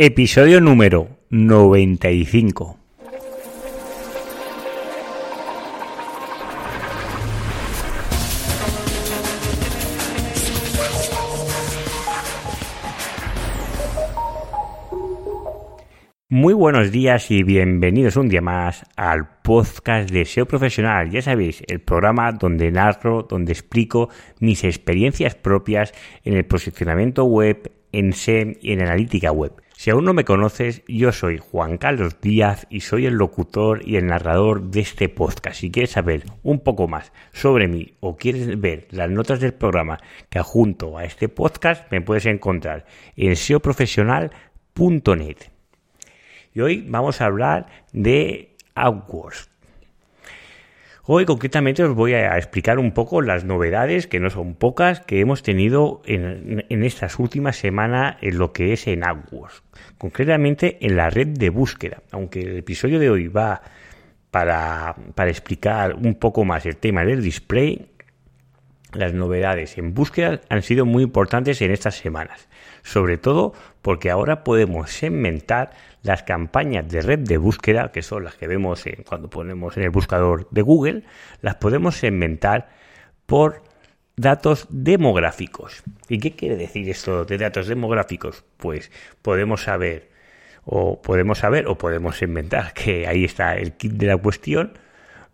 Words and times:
Episodio 0.00 0.60
número 0.60 1.08
95. 1.30 2.78
Muy 16.28 16.54
buenos 16.54 16.92
días 16.92 17.32
y 17.32 17.42
bienvenidos 17.42 18.14
un 18.14 18.28
día 18.28 18.40
más 18.40 18.84
al 18.94 19.40
podcast 19.42 20.10
de 20.10 20.24
SEO 20.24 20.46
Profesional. 20.46 21.10
Ya 21.10 21.22
sabéis, 21.22 21.64
el 21.66 21.80
programa 21.80 22.30
donde 22.30 22.70
narro, 22.70 23.24
donde 23.24 23.50
explico 23.50 24.10
mis 24.38 24.62
experiencias 24.62 25.34
propias 25.34 25.92
en 26.22 26.34
el 26.34 26.46
posicionamiento 26.46 27.24
web, 27.24 27.72
en 27.90 28.12
SEM 28.12 28.54
y 28.60 28.74
en 28.74 28.82
analítica 28.82 29.32
web. 29.32 29.60
Si 29.78 29.90
aún 29.90 30.04
no 30.04 30.12
me 30.12 30.24
conoces, 30.24 30.82
yo 30.88 31.12
soy 31.12 31.38
Juan 31.38 31.78
Carlos 31.78 32.20
Díaz 32.20 32.66
y 32.68 32.80
soy 32.80 33.06
el 33.06 33.14
locutor 33.14 33.80
y 33.86 33.94
el 33.94 34.06
narrador 34.06 34.72
de 34.72 34.80
este 34.80 35.08
podcast. 35.08 35.60
Si 35.60 35.70
quieres 35.70 35.92
saber 35.92 36.24
un 36.42 36.58
poco 36.58 36.88
más 36.88 37.12
sobre 37.32 37.68
mí 37.68 37.94
o 38.00 38.16
quieres 38.16 38.60
ver 38.60 38.88
las 38.90 39.08
notas 39.08 39.38
del 39.38 39.54
programa 39.54 40.00
que 40.30 40.40
adjunto 40.40 40.98
a 40.98 41.04
este 41.04 41.28
podcast, 41.28 41.88
me 41.92 42.00
puedes 42.00 42.26
encontrar 42.26 42.86
en 43.14 43.36
seoprofesional.net. 43.36 45.36
Y 46.54 46.60
hoy 46.60 46.84
vamos 46.88 47.20
a 47.20 47.26
hablar 47.26 47.68
de 47.92 48.56
AdWords. 48.74 49.48
Hoy 51.10 51.24
concretamente 51.24 51.82
os 51.82 51.94
voy 51.94 52.12
a 52.12 52.36
explicar 52.36 52.78
un 52.78 52.92
poco 52.92 53.22
las 53.22 53.42
novedades, 53.42 54.06
que 54.06 54.20
no 54.20 54.28
son 54.28 54.54
pocas, 54.54 55.00
que 55.00 55.20
hemos 55.20 55.42
tenido 55.42 56.02
en, 56.04 56.66
estas 56.68 57.18
últimas 57.18 57.56
semanas 57.56 58.18
en 58.20 58.36
lo 58.36 58.52
que 58.52 58.74
es 58.74 58.86
en 58.86 59.02
AdWords. 59.02 59.62
Concretamente 59.96 60.76
en 60.82 60.96
la 60.96 61.08
red 61.08 61.28
de 61.28 61.48
búsqueda. 61.48 62.02
Aunque 62.10 62.40
el 62.40 62.58
episodio 62.58 62.98
de 62.98 63.08
hoy 63.08 63.26
va 63.28 63.62
para, 64.30 64.96
para 65.14 65.30
explicar 65.30 65.94
un 65.94 66.16
poco 66.16 66.44
más 66.44 66.66
el 66.66 66.76
tema 66.76 67.06
del 67.06 67.22
display, 67.22 67.86
las 68.92 69.12
novedades 69.12 69.76
en 69.78 69.94
búsqueda 69.94 70.40
han 70.48 70.62
sido 70.62 70.86
muy 70.86 71.02
importantes 71.02 71.60
en 71.62 71.70
estas 71.70 71.96
semanas, 71.96 72.48
sobre 72.82 73.18
todo 73.18 73.52
porque 73.82 74.10
ahora 74.10 74.44
podemos 74.44 74.90
segmentar 74.90 75.72
las 76.02 76.22
campañas 76.22 76.88
de 76.88 77.02
red 77.02 77.18
de 77.18 77.36
búsqueda, 77.36 77.92
que 77.92 78.02
son 78.02 78.24
las 78.24 78.34
que 78.36 78.46
vemos 78.46 78.84
cuando 79.06 79.28
ponemos 79.28 79.76
en 79.76 79.82
el 79.82 79.90
buscador 79.90 80.48
de 80.50 80.62
Google, 80.62 81.04
las 81.42 81.56
podemos 81.56 81.96
segmentar 81.96 82.68
por 83.26 83.62
datos 84.16 84.66
demográficos. 84.70 85.82
¿Y 86.08 86.18
qué 86.18 86.34
quiere 86.34 86.56
decir 86.56 86.88
esto 86.88 87.24
de 87.24 87.38
datos 87.38 87.68
demográficos? 87.68 88.44
Pues 88.56 88.90
podemos 89.22 89.62
saber 89.62 90.10
o 90.64 91.00
podemos 91.00 91.38
saber 91.38 91.66
o 91.66 91.78
podemos 91.78 92.20
inventar 92.20 92.72
que 92.74 93.06
ahí 93.06 93.24
está 93.24 93.56
el 93.56 93.72
kit 93.72 93.92
de 93.92 94.06
la 94.06 94.16
cuestión, 94.16 94.78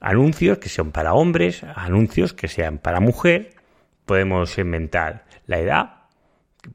anuncios 0.04 0.58
que 0.58 0.68
son 0.68 0.92
para 0.92 1.14
hombres, 1.14 1.64
anuncios 1.74 2.34
que 2.34 2.46
sean 2.46 2.76
para 2.76 3.00
mujer, 3.00 3.54
podemos 4.04 4.58
inventar 4.58 5.24
la 5.46 5.58
edad 5.58 5.94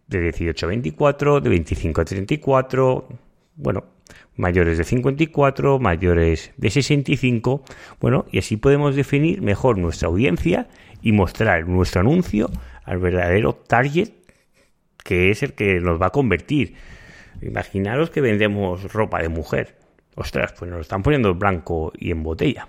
de 0.07 0.19
18 0.21 0.65
a 0.65 0.69
24, 0.69 1.39
de 1.39 1.49
25 1.49 2.01
a 2.01 2.05
34, 2.05 3.07
bueno, 3.55 3.85
mayores 4.35 4.79
de 4.79 4.83
54, 4.83 5.77
mayores 5.77 6.51
de 6.57 6.69
65, 6.71 7.63
bueno, 7.99 8.25
y 8.31 8.39
así 8.39 8.57
podemos 8.57 8.95
definir 8.95 9.43
mejor 9.43 9.77
nuestra 9.77 10.07
audiencia 10.07 10.67
y 11.03 11.11
mostrar 11.11 11.67
nuestro 11.67 12.01
anuncio 12.01 12.49
al 12.83 12.97
verdadero 12.97 13.53
target 13.53 14.09
que 15.03 15.29
es 15.29 15.43
el 15.43 15.53
que 15.53 15.79
nos 15.79 16.01
va 16.01 16.07
a 16.07 16.11
convertir. 16.11 16.73
Imaginaros 17.41 18.09
que 18.09 18.21
vendemos 18.21 18.91
ropa 18.91 19.21
de 19.21 19.29
mujer. 19.29 19.75
Ostras, 20.15 20.53
pues 20.57 20.69
nos 20.69 20.77
lo 20.77 20.81
están 20.81 21.03
poniendo 21.03 21.29
en 21.29 21.39
blanco 21.39 21.93
y 21.95 22.11
en 22.11 22.23
botella. 22.23 22.67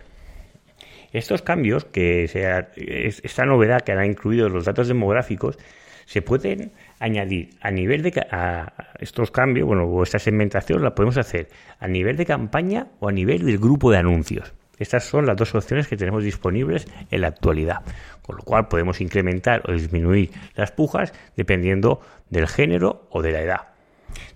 Estos 1.13 1.43
cambios, 1.43 1.85
que 1.85 2.29
sea, 2.29 2.71
esta 2.77 3.45
novedad 3.45 3.81
que 3.81 3.93
han 3.93 4.05
incluido 4.05 4.49
los 4.49 4.65
datos 4.65 4.89
demográficos, 4.89 5.59
se 6.07 6.23
pueden 6.23 6.73
añadir 6.99 7.51
a 7.61 7.71
nivel 7.71 8.03
de 8.03 8.27
a 8.33 8.73
estos 8.99 9.31
cambios, 9.31 9.67
bueno, 9.67 9.85
o 9.85 10.03
esta 10.03 10.19
segmentación 10.19 10.83
la 10.83 10.95
podemos 10.95 11.19
hacer 11.19 11.49
a 11.79 11.87
nivel 11.87 12.17
de 12.17 12.27
campaña 12.27 12.89
o 12.99 13.09
a 13.09 13.13
nivel 13.13 13.47
del 13.47 13.59
grupo 13.59 13.91
de 13.93 13.99
anuncios. 13.99 14.53
Estas 14.81 15.05
son 15.05 15.27
las 15.27 15.37
dos 15.37 15.55
opciones 15.55 15.87
que 15.87 15.97
tenemos 15.97 16.25
disponibles 16.25 16.87
en 17.11 17.21
la 17.21 17.29
actualidad, 17.29 17.83
con 18.23 18.37
lo 18.37 18.43
cual 18.43 18.67
podemos 18.67 19.01
incrementar 19.01 19.63
o 19.69 19.73
disminuir 19.73 20.31
las 20.57 20.73
pujas 20.73 21.13
dependiendo 21.37 22.01
del 22.31 22.49
género 22.49 23.07
o 23.11 23.23
de 23.23 23.33
la 23.33 23.43
edad. 23.43 23.70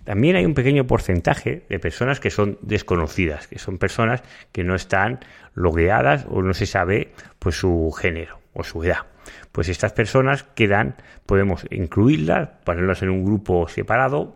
También 0.03 0.35
hay 0.35 0.45
un 0.45 0.53
pequeño 0.53 0.85
porcentaje 0.85 1.65
de 1.69 1.79
personas 1.79 2.19
que 2.19 2.29
son 2.29 2.57
desconocidas, 2.61 3.47
que 3.47 3.59
son 3.59 3.77
personas 3.77 4.23
que 4.51 4.63
no 4.63 4.75
están 4.75 5.19
logueadas 5.53 6.25
o 6.29 6.41
no 6.41 6.53
se 6.53 6.65
sabe 6.65 7.11
pues 7.39 7.55
su 7.55 7.91
género 7.91 8.39
o 8.53 8.63
su 8.63 8.83
edad. 8.83 9.05
Pues 9.51 9.69
estas 9.69 9.93
personas 9.93 10.43
quedan, 10.43 10.95
podemos 11.25 11.65
incluirlas, 11.71 12.49
ponerlas 12.63 13.01
en 13.01 13.09
un 13.09 13.25
grupo 13.25 13.67
separado 13.67 14.35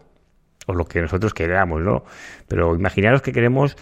o 0.66 0.74
lo 0.74 0.86
que 0.86 1.02
nosotros 1.02 1.34
queramos, 1.34 1.82
¿no? 1.82 2.04
Pero 2.48 2.76
imaginaros 2.76 3.22
que 3.22 3.32
queremos 3.32 3.76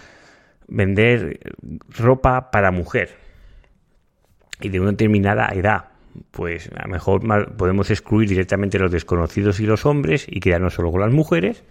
vender 0.66 1.40
ropa 1.88 2.50
para 2.50 2.70
mujer 2.70 3.16
y 4.60 4.68
de 4.68 4.80
una 4.80 4.90
determinada 4.90 5.48
edad. 5.54 5.84
Pues 6.30 6.70
a 6.76 6.82
lo 6.86 6.88
mejor 6.88 7.22
podemos 7.56 7.90
excluir 7.90 8.28
directamente 8.28 8.78
los 8.78 8.90
desconocidos 8.90 9.60
y 9.60 9.66
los 9.66 9.86
hombres 9.86 10.26
y 10.28 10.40
quedarnos 10.40 10.74
solo 10.74 10.90
con 10.90 11.00
las 11.00 11.12
mujeres 11.12 11.64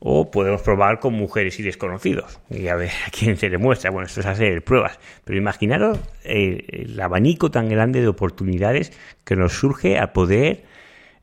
o 0.00 0.30
podemos 0.30 0.62
probar 0.62 1.00
con 1.00 1.14
mujeres 1.14 1.58
y 1.58 1.62
desconocidos 1.62 2.40
y 2.50 2.68
a 2.68 2.76
ver 2.76 2.90
a 3.06 3.10
quién 3.10 3.36
se 3.36 3.48
demuestra. 3.50 3.90
Bueno, 3.90 4.06
esto 4.06 4.20
es 4.20 4.26
hacer 4.26 4.62
pruebas. 4.62 4.98
Pero 5.24 5.38
imaginaros 5.38 5.98
el, 6.24 6.98
abanico 7.00 7.50
tan 7.50 7.68
grande 7.68 8.00
de 8.00 8.08
oportunidades 8.08 8.92
que 9.24 9.36
nos 9.36 9.54
surge 9.54 9.98
a 9.98 10.12
poder 10.12 10.64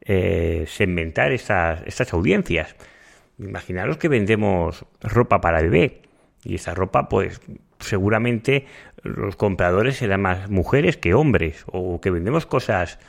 eh, 0.02 0.66
segmentar 0.68 1.32
estas, 1.32 1.84
estas 1.86 2.14
audiencias. 2.14 2.76
Imaginaros 3.40 3.98
que 3.98 4.08
vendemos 4.08 4.86
ropa 5.02 5.42
para 5.42 5.62
bebé 5.62 6.02
y 6.44 6.56
esa 6.56 6.74
ropa, 6.74 7.10
pues 7.10 7.42
seguramente 7.80 8.66
los 9.04 9.36
compradores 9.36 9.98
serán 9.98 10.22
más 10.22 10.50
mujeres 10.50 10.98
que 10.98 11.14
hombres 11.14 11.64
o 11.68 12.02
que 12.02 12.12
vendemos 12.12 12.46
cosas, 12.46 13.00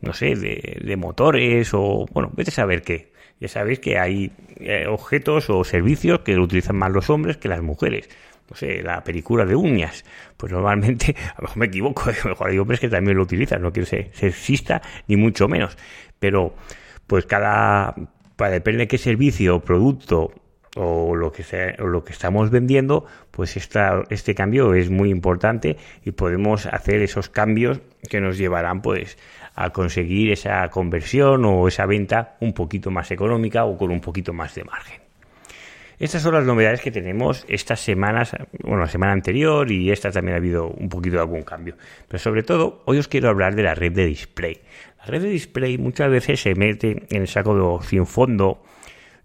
no 0.00 0.12
sé, 0.12 0.34
de, 0.36 0.96
motores 0.96 1.72
o, 1.72 2.06
bueno, 2.12 2.30
vete 2.34 2.50
a 2.50 2.54
saber 2.54 2.82
qué 2.82 3.16
ya 3.40 3.48
sabéis 3.48 3.80
que 3.80 3.98
hay 3.98 4.32
eh, 4.56 4.86
objetos 4.86 5.50
o 5.50 5.62
servicios 5.62 6.20
que 6.20 6.38
utilizan 6.38 6.76
más 6.76 6.90
los 6.90 7.10
hombres 7.10 7.36
que 7.36 7.48
las 7.48 7.60
mujeres. 7.60 8.08
No 8.48 8.56
sé, 8.56 8.82
la 8.82 9.02
película 9.04 9.44
de 9.44 9.56
uñas. 9.56 10.04
Pues 10.36 10.52
normalmente, 10.52 11.14
a 11.36 11.40
lo 11.40 11.42
mejor 11.42 11.56
me 11.58 11.66
equivoco, 11.66 12.02
a 12.10 12.12
lo 12.24 12.30
mejor 12.30 12.50
hay 12.50 12.58
hombres 12.58 12.80
que 12.80 12.88
también 12.88 13.16
lo 13.16 13.24
utilizan, 13.24 13.62
no 13.62 13.72
quiero 13.72 13.86
ser 13.86 14.10
sexista 14.14 14.80
ni 15.06 15.16
mucho 15.16 15.48
menos. 15.48 15.76
Pero, 16.18 16.54
pues 17.06 17.26
cada, 17.26 17.94
para 18.36 18.52
depende 18.52 18.80
de 18.80 18.88
qué 18.88 18.98
servicio 18.98 19.56
o 19.56 19.60
producto 19.60 20.32
o 20.76 21.16
lo 21.16 21.32
que 21.32 21.42
sea, 21.42 21.74
o 21.80 21.86
lo 21.86 22.04
que 22.04 22.12
estamos 22.12 22.50
vendiendo, 22.50 23.06
pues 23.30 23.56
esta, 23.56 24.02
este 24.10 24.34
cambio 24.34 24.74
es 24.74 24.90
muy 24.90 25.10
importante 25.10 25.76
y 26.04 26.12
podemos 26.12 26.66
hacer 26.66 27.02
esos 27.02 27.28
cambios 27.28 27.80
que 28.08 28.20
nos 28.20 28.38
llevarán 28.38 28.82
pues 28.82 29.18
a 29.54 29.70
conseguir 29.70 30.30
esa 30.32 30.68
conversión 30.68 31.44
o 31.44 31.66
esa 31.66 31.86
venta 31.86 32.36
un 32.40 32.52
poquito 32.52 32.90
más 32.90 33.10
económica 33.10 33.64
o 33.64 33.76
con 33.76 33.90
un 33.90 34.00
poquito 34.00 34.32
más 34.32 34.54
de 34.54 34.64
margen. 34.64 35.06
Estas 35.98 36.20
son 36.20 36.34
las 36.34 36.44
novedades 36.44 36.82
que 36.82 36.90
tenemos 36.90 37.46
estas 37.48 37.80
semanas, 37.80 38.36
bueno, 38.62 38.80
la 38.80 38.86
semana 38.86 39.14
anterior 39.14 39.70
y 39.72 39.90
esta 39.90 40.10
también 40.10 40.34
ha 40.34 40.38
habido 40.38 40.68
un 40.68 40.90
poquito 40.90 41.16
de 41.16 41.22
algún 41.22 41.42
cambio. 41.42 41.74
Pero 42.06 42.18
sobre 42.18 42.42
todo, 42.42 42.82
hoy 42.84 42.98
os 42.98 43.08
quiero 43.08 43.30
hablar 43.30 43.54
de 43.54 43.62
la 43.62 43.74
red 43.74 43.92
de 43.92 44.04
display. 44.04 44.60
La 44.98 45.06
red 45.06 45.22
de 45.22 45.30
display 45.30 45.78
muchas 45.78 46.10
veces 46.10 46.42
se 46.42 46.54
mete 46.54 47.06
en 47.08 47.22
el 47.22 47.28
saco 47.28 47.78
de 47.80 47.86
sin 47.86 48.04
fondo 48.04 48.62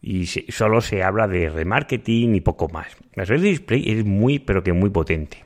y 0.01 0.25
solo 0.25 0.81
se 0.81 1.03
habla 1.03 1.27
de 1.27 1.49
remarketing 1.49 2.35
y 2.35 2.41
poco 2.41 2.67
más. 2.69 2.97
La 3.13 3.23
red 3.23 3.41
de 3.41 3.49
display 3.49 3.83
es 3.91 4.03
muy, 4.03 4.39
pero 4.39 4.63
que 4.63 4.73
muy 4.73 4.89
potente. 4.89 5.45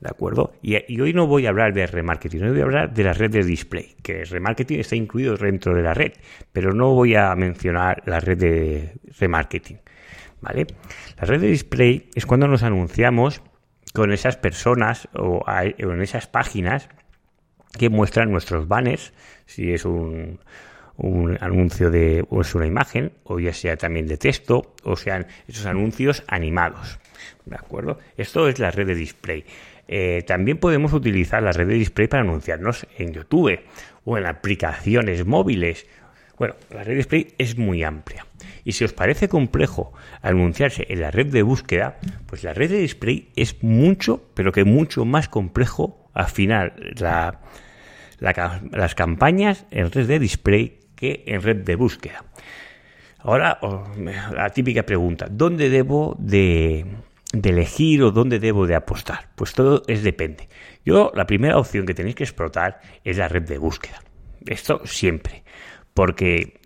¿De 0.00 0.08
acuerdo? 0.10 0.52
Y, 0.62 1.00
hoy 1.00 1.12
no 1.14 1.26
voy 1.26 1.46
a 1.46 1.50
hablar 1.50 1.72
de 1.72 1.86
remarketing, 1.86 2.44
hoy 2.44 2.50
voy 2.50 2.60
a 2.60 2.64
hablar 2.64 2.94
de 2.94 3.04
la 3.04 3.12
red 3.12 3.30
de 3.30 3.42
display, 3.42 3.96
que 4.02 4.20
el 4.20 4.28
remarketing 4.28 4.80
está 4.80 4.94
incluido 4.94 5.36
dentro 5.36 5.74
de 5.74 5.82
la 5.82 5.94
red, 5.94 6.12
pero 6.52 6.72
no 6.72 6.92
voy 6.92 7.14
a 7.14 7.34
mencionar 7.34 8.02
la 8.06 8.20
red 8.20 8.38
de 8.38 8.92
remarketing. 9.18 9.78
¿Vale? 10.42 10.66
La 11.18 11.26
red 11.26 11.40
de 11.40 11.48
display 11.48 12.10
es 12.14 12.26
cuando 12.26 12.46
nos 12.46 12.62
anunciamos 12.62 13.42
con 13.94 14.12
esas 14.12 14.36
personas 14.36 15.08
o, 15.14 15.42
en 15.48 16.02
esas 16.02 16.26
páginas 16.26 16.90
que 17.78 17.88
muestran 17.88 18.30
nuestros 18.30 18.68
banners, 18.68 19.14
si 19.46 19.72
es 19.72 19.86
un, 19.86 20.40
un 20.96 21.36
anuncio 21.40 21.90
de 21.90 22.24
o 22.30 22.40
es 22.40 22.54
una 22.54 22.66
imagen, 22.66 23.12
o 23.24 23.38
ya 23.38 23.52
sea 23.52 23.76
también 23.76 24.06
de 24.06 24.16
texto, 24.16 24.74
o 24.82 24.96
sean 24.96 25.26
esos 25.46 25.66
anuncios 25.66 26.22
animados. 26.26 26.98
¿De 27.44 27.56
acuerdo? 27.56 27.98
Esto 28.16 28.48
es 28.48 28.58
la 28.58 28.70
red 28.70 28.86
de 28.86 28.94
display. 28.94 29.44
Eh, 29.88 30.24
también 30.26 30.58
podemos 30.58 30.92
utilizar 30.92 31.42
la 31.42 31.52
red 31.52 31.68
de 31.68 31.74
display 31.74 32.08
para 32.08 32.22
anunciarnos 32.22 32.86
en 32.98 33.12
YouTube 33.12 33.60
o 34.04 34.18
en 34.18 34.26
aplicaciones 34.26 35.24
móviles. 35.24 35.86
Bueno, 36.38 36.54
la 36.70 36.82
red 36.82 36.92
de 36.92 36.96
display 36.96 37.34
es 37.38 37.56
muy 37.56 37.82
amplia. 37.84 38.26
Y 38.64 38.72
si 38.72 38.84
os 38.84 38.92
parece 38.92 39.28
complejo 39.28 39.92
anunciarse 40.22 40.86
en 40.88 41.00
la 41.00 41.10
red 41.10 41.26
de 41.26 41.42
búsqueda, 41.42 41.98
pues 42.26 42.42
la 42.42 42.52
red 42.52 42.70
de 42.70 42.78
display 42.78 43.30
es 43.36 43.62
mucho, 43.62 44.28
pero 44.34 44.52
que 44.52 44.64
mucho 44.64 45.04
más 45.04 45.28
complejo 45.28 46.10
al 46.12 46.26
final 46.26 46.72
las 48.18 48.94
campañas 48.94 49.66
en 49.70 49.90
red 49.92 50.06
de 50.06 50.18
display 50.18 50.80
que 50.96 51.22
en 51.26 51.42
red 51.42 51.58
de 51.58 51.76
búsqueda. 51.76 52.24
Ahora, 53.18 53.58
la 54.32 54.50
típica 54.50 54.84
pregunta, 54.84 55.26
¿dónde 55.30 55.68
debo 55.68 56.16
de, 56.18 56.86
de 57.32 57.50
elegir 57.50 58.02
o 58.02 58.10
dónde 58.10 58.38
debo 58.38 58.66
de 58.66 58.74
apostar? 58.74 59.28
Pues 59.36 59.52
todo 59.52 59.82
es 59.86 60.02
depende. 60.02 60.48
Yo, 60.84 61.12
la 61.14 61.26
primera 61.26 61.58
opción 61.58 61.86
que 61.86 61.94
tenéis 61.94 62.14
que 62.14 62.24
explotar 62.24 62.80
es 63.04 63.16
la 63.16 63.28
red 63.28 63.42
de 63.42 63.58
búsqueda. 63.58 64.00
Esto 64.46 64.82
siempre. 64.84 65.44
Porque 65.92 66.60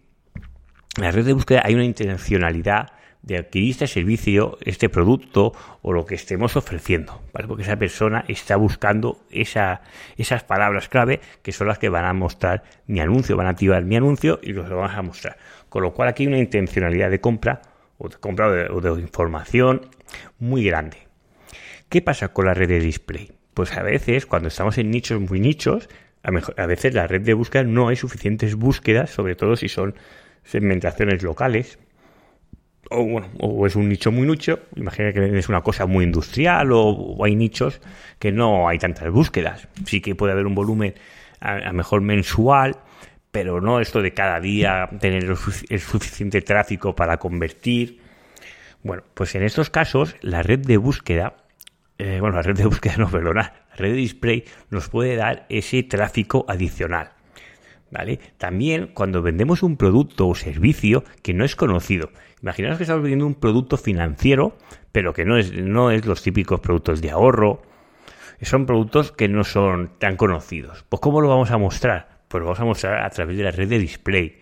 en 0.96 1.04
la 1.04 1.10
red 1.10 1.24
de 1.24 1.32
búsqueda 1.32 1.62
hay 1.64 1.74
una 1.74 1.84
intencionalidad 1.84 2.88
de 3.22 3.36
adquirir 3.36 3.72
este 3.72 3.86
servicio, 3.86 4.58
este 4.62 4.88
producto 4.88 5.52
o 5.82 5.92
lo 5.92 6.06
que 6.06 6.14
estemos 6.14 6.56
ofreciendo, 6.56 7.22
porque 7.32 7.62
esa 7.62 7.76
persona 7.76 8.24
está 8.28 8.56
buscando 8.56 9.20
esa, 9.30 9.82
esas 10.16 10.42
palabras 10.42 10.88
clave 10.88 11.20
que 11.42 11.52
son 11.52 11.68
las 11.68 11.78
que 11.78 11.88
van 11.88 12.06
a 12.06 12.14
mostrar 12.14 12.62
mi 12.86 13.00
anuncio, 13.00 13.36
van 13.36 13.46
a 13.46 13.50
activar 13.50 13.84
mi 13.84 13.96
anuncio 13.96 14.40
y 14.42 14.52
los 14.52 14.68
lo 14.68 14.78
van 14.78 14.96
a 14.96 15.02
mostrar. 15.02 15.36
Con 15.68 15.82
lo 15.82 15.92
cual 15.92 16.08
aquí 16.08 16.22
hay 16.22 16.28
una 16.28 16.38
intencionalidad 16.38 17.10
de 17.10 17.20
compra 17.20 17.62
o 17.98 18.08
de 18.08 18.16
compra 18.16 18.48
o 18.70 18.80
de, 18.80 19.00
información 19.00 19.82
muy 20.38 20.64
grande. 20.64 20.96
¿Qué 21.88 22.00
pasa 22.00 22.28
con 22.28 22.46
la 22.46 22.54
red 22.54 22.68
de 22.68 22.80
display? 22.80 23.32
Pues 23.52 23.76
a 23.76 23.82
veces 23.82 24.24
cuando 24.24 24.48
estamos 24.48 24.78
en 24.78 24.90
nichos 24.90 25.20
muy 25.20 25.40
nichos, 25.40 25.88
a 26.22 26.66
veces 26.66 26.94
la 26.94 27.06
red 27.06 27.22
de 27.22 27.34
búsqueda 27.34 27.64
no 27.64 27.88
hay 27.88 27.96
suficientes 27.96 28.54
búsquedas, 28.54 29.10
sobre 29.10 29.34
todo 29.34 29.56
si 29.56 29.68
son 29.68 29.94
segmentaciones 30.44 31.22
locales 31.22 31.78
o 32.90 33.04
bueno, 33.04 33.28
o 33.38 33.66
es 33.66 33.76
un 33.76 33.88
nicho 33.88 34.10
muy 34.10 34.26
nicho, 34.26 34.60
imagina 34.74 35.12
que 35.12 35.38
es 35.38 35.48
una 35.48 35.62
cosa 35.62 35.86
muy 35.86 36.04
industrial 36.04 36.70
o, 36.72 37.24
hay 37.24 37.36
nichos 37.36 37.80
que 38.18 38.32
no 38.32 38.68
hay 38.68 38.78
tantas 38.78 39.10
búsquedas. 39.10 39.68
Sí 39.86 40.00
que 40.00 40.14
puede 40.14 40.32
haber 40.32 40.46
un 40.46 40.54
volumen 40.54 40.94
a, 41.40 41.72
mejor 41.72 42.00
mensual, 42.02 42.76
pero 43.30 43.60
no 43.60 43.80
esto 43.80 44.02
de 44.02 44.12
cada 44.12 44.40
día 44.40 44.88
tener 45.00 45.24
el, 45.24 45.80
suficiente 45.80 46.42
tráfico 46.42 46.96
para 46.96 47.18
convertir. 47.18 48.00
Bueno, 48.82 49.04
pues 49.14 49.34
en 49.36 49.44
estos 49.44 49.70
casos 49.70 50.16
la 50.20 50.42
red 50.42 50.58
de 50.58 50.76
búsqueda, 50.76 51.36
eh, 51.98 52.18
bueno, 52.20 52.36
la 52.36 52.42
red 52.42 52.56
de 52.56 52.66
búsqueda 52.66 52.96
no, 52.96 53.08
perdona, 53.10 53.52
la 53.70 53.76
red 53.76 53.90
de 53.90 53.96
display 53.96 54.44
nos 54.70 54.88
puede 54.88 55.14
dar 55.14 55.46
ese 55.48 55.84
tráfico 55.84 56.44
adicional. 56.48 57.12
¿Vale? 57.90 58.20
También 58.38 58.90
cuando 58.94 59.20
vendemos 59.20 59.62
un 59.62 59.76
producto 59.76 60.28
o 60.28 60.34
servicio 60.34 61.02
que 61.22 61.34
no 61.34 61.44
es 61.44 61.56
conocido. 61.56 62.10
Imaginaos 62.42 62.78
que 62.78 62.84
estamos 62.84 63.02
vendiendo 63.02 63.26
un 63.26 63.34
producto 63.34 63.76
financiero, 63.76 64.56
pero 64.92 65.12
que 65.12 65.24
no 65.24 65.36
es, 65.36 65.52
no 65.52 65.90
es 65.90 66.06
los 66.06 66.22
típicos 66.22 66.60
productos 66.60 67.00
de 67.00 67.10
ahorro. 67.10 67.62
Son 68.42 68.64
productos 68.64 69.12
que 69.12 69.28
no 69.28 69.44
son 69.44 69.90
tan 69.98 70.16
conocidos. 70.16 70.84
Pues 70.88 71.00
¿cómo 71.00 71.20
lo 71.20 71.28
vamos 71.28 71.50
a 71.50 71.58
mostrar? 71.58 72.20
Pues 72.28 72.40
lo 72.40 72.46
vamos 72.46 72.60
a 72.60 72.64
mostrar 72.64 73.04
a 73.04 73.10
través 73.10 73.36
de 73.36 73.42
la 73.42 73.50
red 73.50 73.68
de 73.68 73.78
display. 73.78 74.38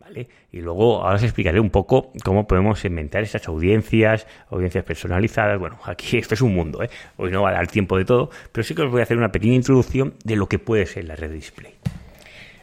¿Vale? 0.00 0.28
Y 0.50 0.60
luego 0.60 1.02
ahora 1.02 1.16
os 1.16 1.22
explicaré 1.22 1.60
un 1.60 1.70
poco 1.70 2.12
cómo 2.24 2.46
podemos 2.46 2.84
inventar 2.84 3.22
esas 3.22 3.46
audiencias, 3.48 4.26
audiencias 4.50 4.84
personalizadas. 4.84 5.58
Bueno, 5.58 5.78
aquí 5.84 6.18
esto 6.18 6.34
es 6.34 6.40
un 6.40 6.54
mundo, 6.54 6.82
¿eh? 6.82 6.90
Hoy 7.16 7.30
no 7.30 7.42
va 7.42 7.50
a 7.50 7.52
dar 7.52 7.66
tiempo 7.66 7.98
de 7.98 8.04
todo, 8.04 8.30
pero 8.52 8.64
sí 8.64 8.74
que 8.74 8.82
os 8.82 8.90
voy 8.90 9.00
a 9.00 9.02
hacer 9.04 9.18
una 9.18 9.32
pequeña 9.32 9.54
introducción 9.54 10.14
de 10.24 10.36
lo 10.36 10.48
que 10.48 10.58
puede 10.58 10.86
ser 10.86 11.04
la 11.04 11.16
red 11.16 11.28
de 11.28 11.34
display. 11.34 11.74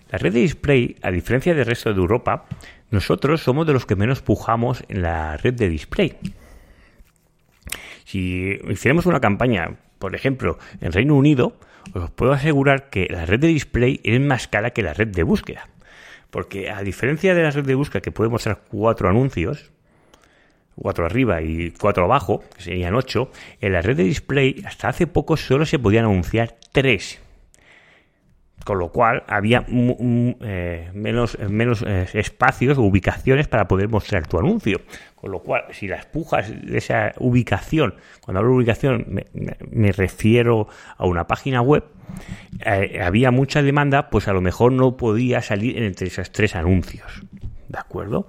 La 0.10 0.18
red 0.18 0.34
de 0.34 0.40
display, 0.40 0.96
a 1.04 1.12
diferencia 1.12 1.54
del 1.54 1.66
resto 1.66 1.94
de 1.94 2.00
Europa, 2.00 2.46
nosotros 2.90 3.42
somos 3.42 3.68
de 3.68 3.74
los 3.74 3.86
que 3.86 3.96
menos 3.96 4.22
pujamos 4.22 4.84
en 4.90 5.04
la 5.04 5.38
red 5.38 5.54
de 5.54 5.70
display. 5.70 6.18
Si 8.06 8.60
hiciéramos 8.68 9.06
una 9.06 9.20
campaña, 9.20 9.78
por 10.00 10.16
ejemplo, 10.16 10.58
en 10.82 10.92
Reino 10.92 11.16
Unido, 11.16 11.58
os 11.94 12.10
puedo 12.10 12.34
asegurar 12.34 12.90
que 12.90 13.08
la 13.10 13.28
red 13.28 13.40
de 13.40 13.48
display 13.48 14.00
es 14.04 14.20
más 14.20 14.48
cara 14.48 14.72
que 14.72 14.82
la 14.82 14.94
red 14.94 15.10
de 15.10 15.22
búsqueda. 15.22 15.70
Porque 16.32 16.72
a 16.72 16.82
diferencia 16.82 17.36
de 17.36 17.44
la 17.44 17.52
red 17.52 17.66
de 17.66 17.76
búsqueda 17.76 18.02
que 18.02 18.12
puede 18.12 18.32
mostrar 18.32 18.62
cuatro 18.68 19.10
anuncios, 19.10 19.72
cuatro 20.76 21.06
arriba 21.06 21.44
y 21.44 21.72
cuatro 21.80 22.06
abajo, 22.06 22.44
que 22.56 22.64
serían 22.64 22.96
ocho, 22.96 23.30
en 23.62 23.74
la 23.74 23.82
red 23.84 23.98
de 23.98 24.04
display 24.04 24.64
hasta 24.66 24.90
hace 24.90 25.06
poco 25.06 25.38
solo 25.38 25.68
se 25.68 25.78
podían 25.78 26.06
anunciar 26.06 26.56
tres 26.72 27.20
con 28.64 28.80
lo 28.80 28.90
cual 28.90 29.24
había 29.28 29.66
eh, 29.68 30.90
menos, 30.94 31.38
menos 31.40 31.82
eh, 31.82 32.08
espacios 32.14 32.78
o 32.78 32.84
ubicaciones 32.84 33.48
para 33.48 33.68
poder 33.68 33.90
mostrar 33.90 34.28
tu 34.28 34.38
anuncio. 34.38 34.82
Con 35.16 35.32
lo 35.32 35.40
cual, 35.40 35.64
si 35.72 35.88
las 35.88 36.06
pujas 36.06 36.50
de 36.50 36.78
esa 36.78 37.14
ubicación, 37.18 37.96
cuando 38.22 38.40
hablo 38.40 38.52
de 38.52 38.58
ubicación 38.58 39.24
me, 39.72 39.92
refiero 39.92 40.68
a 40.98 41.06
una 41.06 41.28
página 41.28 41.62
web, 41.62 41.84
eh, 42.66 43.02
había 43.02 43.32
mucha 43.32 43.62
demanda, 43.62 44.10
pues 44.10 44.28
a 44.28 44.34
lo 44.34 44.42
mejor 44.42 44.72
no 44.72 44.98
podía 44.98 45.42
salir 45.42 45.82
entre 45.82 46.08
esos 46.08 46.32
tres 46.32 46.56
anuncios. 46.56 47.22
¿De 47.68 47.78
acuerdo? 47.78 48.28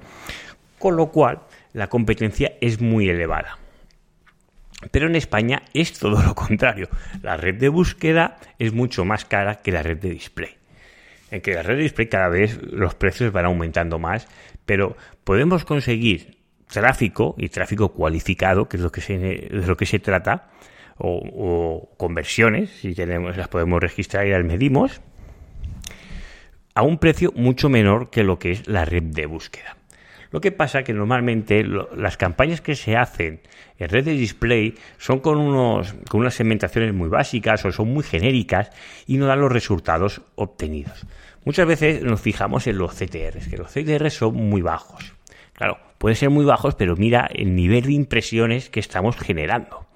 Con 0.79 0.97
lo 0.97 1.11
cual, 1.11 1.41
la 1.73 1.89
competencia 1.89 2.53
es 2.61 2.81
muy 2.81 3.09
elevada. 3.09 3.59
Pero 4.91 5.07
en 5.07 5.17
España 5.17 5.63
es 5.75 5.99
todo 5.99 6.23
lo 6.23 6.35
contrario. 6.35 6.89
La 7.23 7.37
red 7.37 7.57
de 7.57 7.69
búsqueda 7.69 8.39
es 8.59 8.73
mucho 8.73 9.05
más 9.05 9.25
cara 9.25 9.57
que 9.57 9.73
la 9.73 9.83
red 9.83 9.99
de 9.99 10.11
display. 10.11 10.57
En 11.31 11.41
que 11.41 11.55
la 11.55 11.63
red 11.63 11.77
de 11.77 11.83
display 11.83 12.09
cada 12.09 12.29
vez 12.29 12.61
los 12.63 12.95
precios 12.95 13.33
van 13.33 13.45
aumentando 13.45 13.99
más, 13.99 14.27
pero 14.67 14.97
podemos 15.25 15.65
conseguir 15.65 16.39
tráfico 16.71 17.35
y 17.39 17.49
tráfico 17.49 17.91
cualificado, 17.91 18.69
que 18.69 18.77
es 18.77 18.83
lo 18.83 18.91
que 18.91 19.01
se, 19.01 19.19
de 19.19 19.67
lo 19.67 19.77
que 19.77 19.87
se 19.87 19.99
trata, 19.99 20.51
o, 20.99 21.89
conversiones, 21.97 22.71
si 22.71 22.95
tenemos, 22.95 23.37
las 23.37 23.49
podemos 23.49 23.81
registrar 23.81 24.27
y 24.27 24.31
las 24.31 24.45
medimos, 24.45 25.01
a 26.75 26.83
un 26.83 26.99
precio 26.99 27.33
mucho 27.35 27.69
menor 27.69 28.11
que 28.11 28.23
lo 28.23 28.39
que 28.39 28.53
es 28.53 28.69
la 28.69 28.85
red 28.85 29.03
de 29.03 29.27
búsqueda. 29.27 29.77
Lo 30.31 30.41
que 30.41 30.53
pasa 30.53 30.85
que 30.85 30.93
normalmente 30.93 31.65
las 31.65 32.17
campañas 32.17 32.61
que 32.61 32.77
se 32.77 32.97
hacen 32.97 33.41
en 33.79 33.89
red 33.89 34.05
de 34.05 34.13
display 34.13 34.75
son 34.97 35.21
con, 35.21 35.39
unos, 35.39 35.95
con 36.09 36.21
unas 36.21 36.35
segmentaciones 36.35 36.95
muy 36.95 37.09
básicas 37.09 37.65
o 37.65 37.73
son 37.73 37.93
muy 37.93 38.05
genéricas 38.05 38.71
y 39.07 39.17
no 39.17 39.27
dan 39.27 39.41
los 39.41 39.51
resultados 39.51 40.23
obtenidos. 40.37 41.05
Muchas 41.45 41.67
veces 41.67 42.03
nos 42.03 42.21
fijamos 42.21 42.67
en 42.67 42.79
los 42.79 42.95
CTRs, 42.95 43.49
que 43.49 43.57
los 43.57 43.73
CTRs 43.73 44.15
son 44.15 44.35
muy 44.37 44.63
bajos. 44.63 45.15
Claro, 45.55 45.79
pueden 45.99 46.17
ser 46.17 46.31
muy 46.31 46.45
bajos, 46.45 46.75
pero 46.77 46.97
mira 46.97 47.29
el 47.33 47.57
nivel 47.57 47.85
de 47.85 47.93
impresiones 47.93 48.71
que 48.71 48.81
estamos 48.81 49.17
generando. 49.17 49.87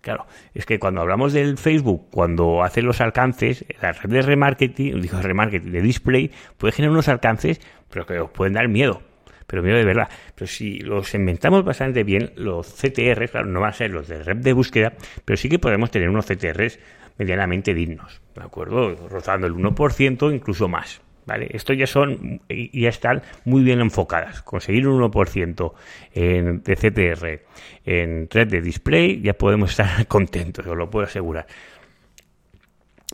Claro, 0.00 0.26
es 0.54 0.66
que 0.66 0.78
cuando 0.78 1.00
hablamos 1.00 1.32
del 1.32 1.56
Facebook, 1.56 2.08
cuando 2.10 2.62
hace 2.62 2.82
los 2.82 3.00
alcances, 3.00 3.64
la 3.80 3.92
red 3.92 4.10
de 4.10 4.22
remarketing, 4.22 5.00
digo 5.00 5.22
remarketing, 5.22 5.72
de 5.72 5.80
display, 5.80 6.30
puede 6.58 6.72
generar 6.72 6.92
unos 6.92 7.08
alcances, 7.08 7.60
pero 7.90 8.04
que 8.06 8.18
os 8.18 8.30
pueden 8.30 8.54
dar 8.54 8.68
miedo 8.68 9.00
pero 9.46 9.62
miedo 9.62 9.76
de 9.76 9.84
verdad. 9.84 10.08
Pero 10.34 10.46
si 10.46 10.78
los 10.80 11.14
inventamos 11.14 11.64
bastante 11.64 12.04
bien, 12.04 12.32
los 12.36 12.66
CTRs, 12.74 13.30
claro, 13.30 13.46
no 13.46 13.60
van 13.60 13.70
a 13.70 13.72
ser 13.72 13.90
los 13.90 14.08
de 14.08 14.22
red 14.22 14.36
de 14.36 14.52
búsqueda, 14.52 14.92
pero 15.24 15.36
sí 15.36 15.48
que 15.48 15.58
podemos 15.58 15.90
tener 15.90 16.08
unos 16.08 16.26
CTRs 16.26 16.78
medianamente 17.18 17.74
dignos, 17.74 18.20
¿de 18.34 18.42
acuerdo? 18.42 19.08
Rozando 19.08 19.46
el 19.46 19.54
1%, 19.54 20.34
incluso 20.34 20.68
más. 20.68 21.00
¿Vale? 21.26 21.48
Esto 21.52 21.72
ya 21.72 21.86
son, 21.86 22.42
ya 22.50 22.90
están 22.90 23.22
muy 23.46 23.62
bien 23.62 23.80
enfocadas. 23.80 24.42
Conseguir 24.42 24.86
un 24.86 25.00
1% 25.00 25.72
en, 26.12 26.62
de 26.62 26.76
CTR 26.76 27.40
en 27.86 28.28
red 28.30 28.48
de 28.48 28.60
display, 28.60 29.22
ya 29.22 29.32
podemos 29.32 29.70
estar 29.70 30.06
contentos, 30.08 30.66
os 30.66 30.76
lo 30.76 30.90
puedo 30.90 31.06
asegurar. 31.06 31.46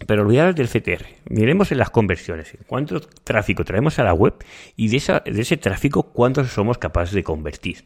Pero 0.07 0.23
olvidaros 0.23 0.55
del 0.55 0.69
CTR. 0.69 1.05
Miremos 1.29 1.73
en 1.73 1.79
las 1.79 1.91
conversiones. 1.91 2.57
¿Cuánto 2.67 3.01
tráfico 3.01 3.65
traemos 3.65 3.99
a 3.99 4.05
la 4.05 4.15
web? 4.15 4.35
Y 4.77 4.89
de, 4.89 5.21
de 5.25 5.41
ese 5.41 5.57
tráfico, 5.57 6.05
¿cuántos 6.05 6.49
somos 6.49 6.79
capaces 6.79 7.15
de 7.15 7.23
convertir? 7.23 7.85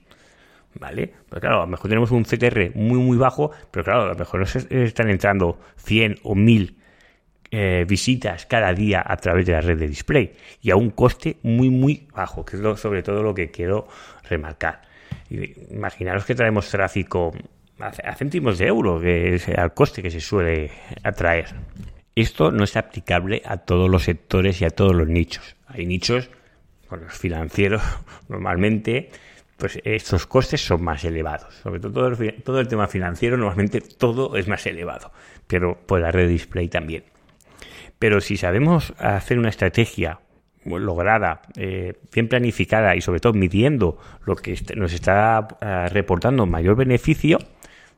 ¿Vale? 0.79 1.13
Pues 1.29 1.41
claro, 1.41 1.59
a 1.59 1.61
lo 1.61 1.67
mejor 1.69 1.89
tenemos 1.89 2.11
un 2.11 2.25
CTR 2.25 2.73
muy, 2.75 2.99
muy 2.99 3.17
bajo, 3.17 3.51
pero 3.71 3.85
claro, 3.85 4.03
a 4.03 4.09
lo 4.09 4.15
mejor 4.17 4.41
nos 4.41 4.57
están 4.57 5.09
entrando 5.09 5.61
100 5.77 6.21
o 6.25 6.35
1000 6.35 6.77
eh, 7.51 7.85
visitas 7.87 8.47
cada 8.47 8.73
día 8.75 9.05
a 9.07 9.17
través 9.17 9.47
de 9.47 9.53
la 9.53 9.61
red 9.61 9.79
de 9.79 9.87
display 9.87 10.33
y 10.61 10.73
a 10.73 10.77
un 10.77 10.91
coste 10.91 11.37
muy, 11.43 11.71
muy 11.71 12.09
bajo, 12.13 12.45
que 12.45 12.57
es 12.57 12.81
sobre 12.81 13.05
todo 13.05 13.23
lo 13.23 13.33
que 13.33 13.53
quiero 13.53 13.87
remarcar. 14.29 14.83
Imaginaros 15.71 16.25
que 16.25 16.35
traemos 16.35 16.69
tráfico 16.69 17.33
a 17.79 18.15
céntimos 18.15 18.59
de 18.59 18.67
euro, 18.67 19.01
que 19.01 19.37
es 19.37 19.49
al 19.49 19.73
coste 19.73 20.03
que 20.03 20.11
se 20.11 20.21
suele 20.21 20.71
atraer. 21.05 21.55
Esto 22.17 22.53
no 22.53 22.63
es 22.65 22.77
aplicable 22.77 23.43
a 23.45 23.59
todos 23.59 23.91
los 23.91 24.05
sectores 24.05 24.61
y 24.61 24.65
a 24.65 24.71
todos 24.71 24.95
los 24.95 25.09
nichos. 25.09 25.57
Hay 25.67 25.87
nichos, 25.87 26.31
con 26.89 27.03
los 27.03 27.15
financieros 27.15 27.83
normalmente, 28.29 29.11
pues 29.57 29.81
estos 29.85 30.27
costes 30.27 30.65
son 30.65 30.83
más 30.83 31.05
elevados. 31.05 31.55
Sobre 31.55 31.81
todo 31.81 32.13
todo 32.45 32.61
el, 32.61 32.69
tema 32.69 32.87
financiero, 32.87 33.37
normalmente 33.37 33.81
todo 33.81 34.37
es 34.37 34.47
más 34.47 34.65
elevado, 34.67 35.13
pero 35.47 35.77
por 35.87 36.01
la 36.01 36.13
red 36.13 36.29
display 36.29 36.69
también. 36.69 37.05
Pero 37.99 38.21
si 38.21 38.37
sabemos 38.37 38.93
hacer 38.99 39.39
una 39.39 39.49
estrategia 39.49 40.21
lograda, 40.65 41.43
eh, 41.57 41.95
bien 42.13 42.29
planificada 42.29 42.97
y 42.97 43.01
sobre 43.01 43.21
todo 43.21 43.33
midiendo 43.33 43.99
lo 44.25 44.37
que 44.37 44.57
nos 44.77 44.93
está 44.93 45.47
eh, 45.61 45.89
reportando 45.91 46.47
mayor 46.47 46.77
beneficio 46.77 47.39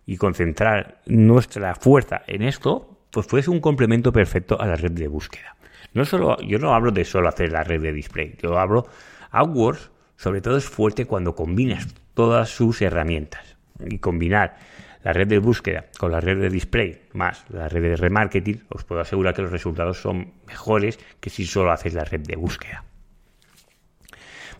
y 0.05 0.17
concentrar 0.17 1.01
nuestra 1.07 1.75
fuerza 1.75 2.23
en 2.27 2.43
esto, 2.43 2.96
pues 3.17 3.29
puede 3.29 3.45
ser 3.45 3.55
un 3.55 3.61
complemento 3.61 4.13
perfecto 4.13 4.61
a 4.61 4.67
la 4.67 4.77
red 4.77 4.93
de 4.93 5.09
búsqueda. 5.09 5.57
No 5.95 6.05
solo, 6.05 6.37
yo 6.43 6.59
no 6.59 6.75
hablo 6.75 6.91
de 6.91 7.03
solo 7.07 7.31
hacer 7.31 7.51
la 7.51 7.65
red 7.65 7.81
de 7.81 7.91
display, 7.91 8.35
yo 8.43 8.59
hablo 8.59 8.87
AdWords, 9.31 9.91
sobre 10.19 10.43
todo 10.43 10.59
es 10.59 10.67
fuerte 10.67 11.07
cuando 11.07 11.35
combinas 11.35 11.89
todas 12.13 12.51
sus 12.51 12.83
herramientas 12.83 13.57
y 13.89 14.01
combinar 14.01 14.59
la 15.03 15.15
red 15.15 15.29
de 15.29 15.39
búsqueda 15.39 15.87
con 15.99 16.13
la 16.13 16.21
red 16.21 16.39
de 16.39 16.51
display 16.51 17.05
más 17.15 17.47
la 17.49 17.71
red 17.71 17.81
de 17.81 17.97
remarketing, 17.97 18.65
os 18.69 18.85
puedo 18.85 19.01
asegurar 19.01 19.33
que 19.33 19.41
los 19.41 19.51
resultados 19.51 19.99
son 19.99 20.35
mejores 20.47 20.99
que 21.19 21.31
si 21.31 21.47
solo 21.47 21.73
haces 21.73 21.95
la 21.95 22.05
red 22.05 22.21
de 22.21 22.37
búsqueda. 22.37 22.85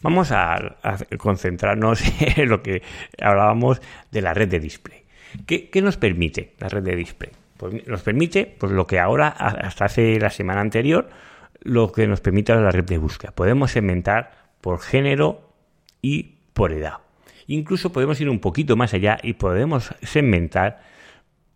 Vamos 0.01 0.33
a, 0.33 0.79
concentrarnos 1.19 2.01
en 2.39 2.49
lo 2.49 2.63
que 2.63 2.81
hablábamos 3.21 3.83
de 4.11 4.23
la 4.23 4.33
red 4.33 4.49
de 4.49 4.61
display. 4.61 5.05
¿Qué, 5.47 5.69
nos 5.83 5.99
permite 5.99 6.55
la 6.59 6.71
red 6.71 6.85
de 6.85 6.97
display? 6.97 7.33
Pues 7.57 7.87
nos 7.87 8.03
permite, 8.03 8.47
pues 8.59 8.73
lo 8.73 8.87
que 8.87 8.99
ahora, 8.99 9.29
hasta 9.29 9.87
hace 9.87 10.19
la 10.21 10.31
semana 10.31 10.61
anterior, 10.61 11.09
lo 11.61 11.93
que 11.93 12.07
nos 12.07 12.21
permite 12.21 12.55
la 12.55 12.71
red 12.71 12.85
de 12.85 12.99
búsqueda. 12.99 13.33
Podemos 13.33 13.73
segmentar 13.73 14.33
por 14.61 14.81
género 14.81 15.53
y 16.03 16.37
por 16.53 16.73
edad. 16.73 16.99
Incluso 17.47 17.93
podemos 17.93 18.21
ir 18.21 18.29
un 18.29 18.41
poquito 18.41 18.77
más 18.77 18.95
allá 18.95 19.19
y 19.23 19.35
podemos 19.35 19.95
segmentar 20.03 20.83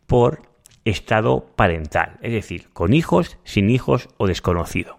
por 0.07 0.43
estado 0.85 1.47
parental, 1.57 2.19
es 2.23 2.33
decir, 2.33 2.69
con 2.73 2.95
hijos, 2.95 3.39
sin 3.45 3.71
hijos 3.71 4.09
o 4.17 4.27
desconocido. 4.27 4.99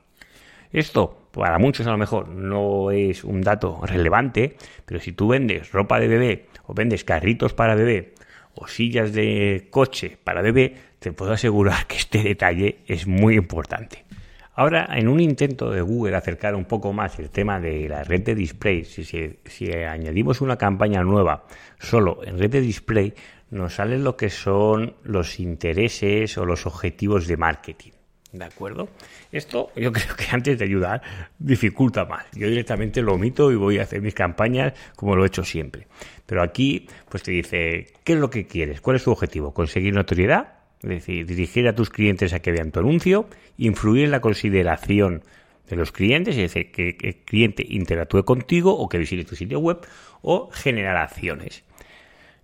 Esto 0.72 1.17
para 1.31 1.60
muchos 1.60 1.88
a 1.88 1.91
lo 1.91 1.98
mejor 1.98 2.27
no 2.29 2.91
es 2.91 3.24
un 3.24 3.41
dato 3.41 3.79
relevante, 3.84 4.58
pero 4.86 5.00
si 5.00 5.12
tú 5.13 5.29
vendes 5.29 5.72
ropa 5.72 6.00
de 6.00 6.08
bebé 6.08 6.48
o 6.65 6.74
vendes 6.74 7.03
carritos 7.03 7.53
para 7.53 7.75
bebé 7.75 8.13
o 8.55 8.67
sillas 8.67 9.13
de 9.13 9.67
coche 9.70 10.17
para 10.24 10.41
bebé, 10.41 10.75
te 11.01 11.12
puedo 11.13 11.34
asegurar 11.34 11.88
que 11.88 11.98
este 11.98 12.22
detalle 12.22 12.77
es 12.86 13.08
muy 13.08 13.36
importante. 13.36 14.05
Ahora, 14.53 14.88
en 14.96 15.08
un 15.08 15.20
intento 15.20 15.72
de 15.72 15.81
Google 15.81 16.15
acercar 16.15 16.53
un 16.53 16.65
poco 16.65 16.93
más 16.93 17.17
el 17.17 17.31
tema 17.31 17.60
de 17.60 17.89
la 17.89 18.03
red 18.03 18.22
de 18.22 18.36
display, 18.36 18.86
si, 18.86 19.72
añadimos 19.74 20.41
una 20.41 20.58
campaña 20.58 21.01
nueva 21.01 21.48
solo 21.79 22.20
en 22.24 22.38
red 22.38 22.51
de 22.51 22.62
display, 22.62 23.15
nos 23.50 23.75
salen 23.75 24.03
lo 24.03 24.15
que 24.15 24.29
son 24.29 24.93
los 25.01 25.39
intereses 25.39 26.38
o 26.38 26.46
los 26.46 26.67
objetivos 26.67 27.25
de 27.25 27.38
marketing. 27.38 27.91
¿De 28.31 28.46
acuerdo? 28.46 28.88
Esto 29.31 29.72
yo 29.75 29.91
creo 29.91 30.15
que 30.15 30.25
antes 30.31 30.60
de 30.60 30.65
ayudar 30.65 31.01
dificulta 31.39 32.05
más. 32.05 32.25
Yo 32.34 32.48
directamente 32.48 33.01
lo 33.01 33.15
omito 33.15 33.51
y 33.51 33.55
voy 33.55 33.79
a 33.79 33.84
hacer 33.84 34.03
mis 34.03 34.13
campañas 34.13 34.74
como 34.96 35.15
lo 35.15 35.24
he 35.24 35.27
hecho 35.27 35.43
siempre. 35.43 35.88
Pero 36.27 36.43
aquí 36.43 36.88
pues 37.10 37.24
te 37.24 37.31
dice, 37.31 37.88
¿qué 38.03 38.13
es 38.13 38.20
lo 38.20 38.29
que 38.29 38.46
quieres? 38.46 38.81
¿Cuál 38.81 38.98
es 38.98 39.03
tu 39.03 39.12
objetivo? 39.12 39.51
¿Conseguir 39.51 39.96
notoriedad? 39.96 40.60
Es 40.83 40.89
decir, 40.89 41.25
dirigir 41.25 41.67
a 41.67 41.75
tus 41.75 41.89
clientes 41.89 42.33
a 42.33 42.39
que 42.39 42.51
vean 42.51 42.71
tu 42.71 42.79
anuncio, 42.79 43.27
influir 43.57 44.05
en 44.05 44.11
la 44.11 44.21
consideración 44.21 45.23
de 45.69 45.75
los 45.75 45.91
clientes, 45.91 46.35
es 46.35 46.53
decir, 46.53 46.71
que 46.71 46.97
el 47.01 47.15
cliente 47.17 47.65
interactúe 47.67 48.23
contigo 48.23 48.75
o 48.75 48.89
que 48.89 48.97
visite 48.97 49.23
tu 49.23 49.35
sitio 49.35 49.59
web, 49.59 49.79
o 50.21 50.50
generar 50.51 50.97
acciones. 50.97 51.63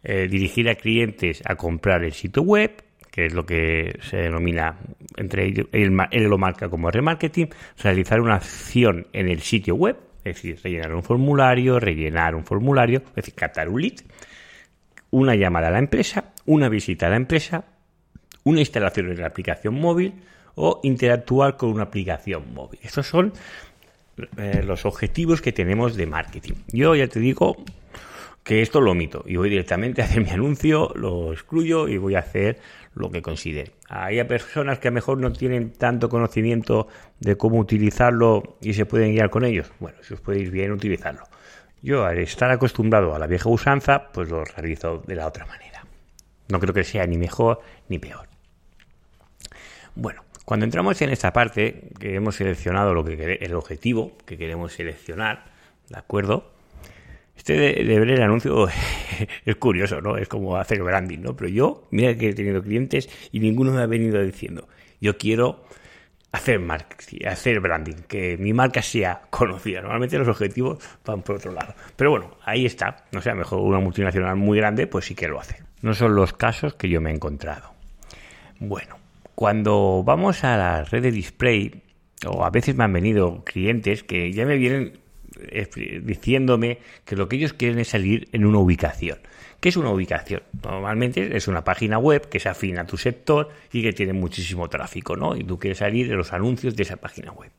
Eh, 0.03 0.27
dirigir 0.29 0.69
a 0.69 0.75
clientes 0.75 1.41
a 1.45 1.55
comprar 1.55 2.03
el 2.03 2.13
sitio 2.13 2.43
web, 2.43 2.83
que 3.11 3.25
es 3.25 3.33
lo 3.33 3.45
que 3.45 3.97
se 4.01 4.17
denomina, 4.17 4.77
entre 5.17 5.45
ellos, 5.45 5.67
él, 5.71 5.91
lo 6.23 6.37
marca 6.37 6.69
como 6.69 6.91
remarketing, 6.91 7.49
realizar 7.81 8.21
una 8.21 8.35
acción 8.35 9.07
en 9.11 9.27
el 9.27 9.41
sitio 9.41 9.75
web, 9.75 9.97
es 10.23 10.35
decir, 10.35 10.59
rellenar 10.63 10.93
un 10.93 11.03
formulario, 11.03 11.79
rellenar 11.79 12.35
un 12.35 12.45
formulario, 12.45 12.99
es 13.09 13.15
decir, 13.15 13.33
captar 13.33 13.69
un 13.69 13.81
lead, 13.81 13.99
una 15.09 15.35
llamada 15.35 15.69
a 15.69 15.71
la 15.71 15.79
empresa, 15.79 16.33
una 16.45 16.69
visita 16.69 17.07
a 17.07 17.09
la 17.09 17.15
empresa, 17.15 17.65
una 18.47 18.61
instalación 18.61 19.11
en 19.11 19.19
la 19.19 19.27
aplicación 19.27 19.75
móvil 19.75 20.13
o 20.55 20.79
interactuar 20.83 21.57
con 21.57 21.69
una 21.69 21.83
aplicación 21.83 22.53
móvil. 22.53 22.79
Estos 22.81 23.07
son 23.07 23.33
eh, 24.37 24.63
los 24.63 24.85
objetivos 24.85 25.41
que 25.41 25.51
tenemos 25.51 25.95
de 25.95 26.05
marketing. 26.05 26.53
Yo 26.69 26.95
ya 26.95 27.07
te 27.07 27.19
digo 27.19 27.57
que 28.43 28.61
esto 28.61 28.79
lo 28.79 28.91
omito 28.91 29.23
y 29.27 29.35
voy 29.35 29.49
directamente 29.49 30.01
a 30.01 30.05
hacer 30.05 30.23
mi 30.23 30.29
anuncio, 30.29 30.93
lo 30.95 31.33
excluyo 31.33 31.89
y 31.89 31.97
voy 31.97 32.15
a 32.15 32.19
hacer 32.19 32.59
lo 32.95 33.11
que 33.11 33.21
considere. 33.21 33.73
Hay 33.89 34.23
personas 34.23 34.79
que 34.79 34.87
a 34.87 34.91
lo 34.91 34.95
mejor 34.95 35.17
no 35.17 35.33
tienen 35.33 35.73
tanto 35.73 36.07
conocimiento 36.07 36.87
de 37.19 37.35
cómo 37.35 37.59
utilizarlo 37.59 38.57
y 38.61 38.73
se 38.73 38.85
pueden 38.85 39.11
guiar 39.11 39.29
con 39.29 39.43
ellos. 39.43 39.71
Bueno, 39.79 39.97
si 40.01 40.13
os 40.13 40.21
podéis 40.21 40.49
bien 40.49 40.71
utilizarlo. 40.71 41.23
Yo 41.81 42.05
al 42.05 42.17
estar 42.19 42.49
acostumbrado 42.49 43.13
a 43.13 43.19
la 43.19 43.27
vieja 43.27 43.49
usanza, 43.49 44.07
pues 44.13 44.29
lo 44.29 44.43
realizo 44.45 45.03
de 45.05 45.15
la 45.15 45.27
otra 45.27 45.45
manera. 45.45 45.85
No 46.49 46.59
creo 46.59 46.73
que 46.73 46.85
sea 46.85 47.05
ni 47.05 47.17
mejor 47.17 47.59
ni 47.89 47.99
peor. 47.99 48.36
Bueno, 49.99 50.23
cuando 50.45 50.63
entramos 50.63 51.01
en 51.01 51.09
esta 51.09 51.33
parte, 51.33 51.89
que 51.99 52.13
hemos 52.13 52.35
seleccionado 52.35 52.93
lo 52.93 53.03
que 53.03 53.39
el 53.41 53.55
objetivo 53.55 54.15
que 54.27 54.37
queremos 54.37 54.73
seleccionar, 54.73 55.45
¿de 55.89 55.97
acuerdo? 55.97 56.51
Este 57.35 57.53
de, 57.53 57.83
ver 57.83 58.11
el 58.11 58.21
anuncio 58.21 58.67
es 59.45 59.55
curioso, 59.55 59.99
¿no? 59.99 60.17
Es 60.17 60.27
como 60.27 60.55
hacer 60.57 60.83
branding, 60.83 61.17
¿no? 61.21 61.35
Pero 61.35 61.49
yo, 61.49 61.87
mira 61.89 62.15
que 62.15 62.29
he 62.29 62.33
tenido 62.35 62.61
clientes 62.61 63.09
y 63.31 63.39
ninguno 63.39 63.71
me 63.71 63.81
ha 63.81 63.87
venido 63.87 64.21
diciendo, 64.21 64.67
yo 65.01 65.17
quiero 65.17 65.63
hacer 66.31 66.61
hacer 67.25 67.59
branding, 67.59 68.03
que 68.07 68.37
mi 68.37 68.53
marca 68.53 68.83
sea 68.83 69.21
conocida. 69.31 69.81
Normalmente 69.81 70.19
los 70.19 70.27
objetivos 70.27 70.77
van 71.03 71.23
por 71.23 71.37
otro 71.37 71.53
lado. 71.53 71.73
Pero 71.95 72.11
bueno, 72.11 72.37
ahí 72.45 72.67
está. 72.67 73.05
No 73.13 73.21
sé, 73.23 73.33
mejor 73.33 73.61
una 73.61 73.79
multinacional 73.79 74.35
muy 74.35 74.59
grande, 74.59 74.85
pues 74.85 75.05
sí 75.05 75.15
que 75.15 75.27
lo 75.27 75.39
hace. 75.39 75.63
No 75.81 75.95
son 75.95 76.13
los 76.13 76.33
casos 76.33 76.75
que 76.75 76.87
yo 76.87 77.01
me 77.01 77.09
he 77.09 77.15
encontrado. 77.15 77.73
Bueno, 78.59 78.97
cuando 79.37 80.01
vamos 80.03 80.43
a 80.43 80.57
la 80.57 80.83
red 80.83 81.03
de 81.03 81.11
display, 81.11 81.83
o 82.25 82.43
a 82.43 82.49
veces 82.49 82.75
me 82.75 82.85
han 82.85 82.91
venido 82.91 83.43
clientes 83.43 84.01
que 84.01 84.33
ya 84.33 84.47
me 84.47 84.57
vienen 84.57 84.97
diciéndome 86.01 86.79
que 87.05 87.15
lo 87.15 87.29
que 87.29 87.35
ellos 87.35 87.53
quieren 87.53 87.77
es 87.77 87.89
salir 87.89 88.29
en 88.31 88.47
una 88.47 88.57
ubicación. 88.57 89.19
¿Qué 89.59 89.69
es 89.69 89.77
una 89.77 89.91
ubicación? 89.91 90.41
Normalmente 90.63 91.37
es 91.37 91.47
una 91.47 91.63
página 91.63 91.99
web 91.99 92.27
que 92.29 92.39
se 92.39 92.49
afina 92.49 92.81
a 92.81 92.87
tu 92.87 92.97
sector 92.97 93.49
y 93.71 93.83
que 93.83 93.93
tiene 93.93 94.13
muchísimo 94.13 94.69
tráfico, 94.69 95.15
¿no? 95.15 95.35
Y 95.35 95.43
tú 95.43 95.59
quieres 95.59 95.77
salir 95.77 96.09
de 96.09 96.15
los 96.15 96.33
anuncios 96.33 96.75
de 96.75 96.81
esa 96.81 96.95
página 96.97 97.31
web. 97.31 97.51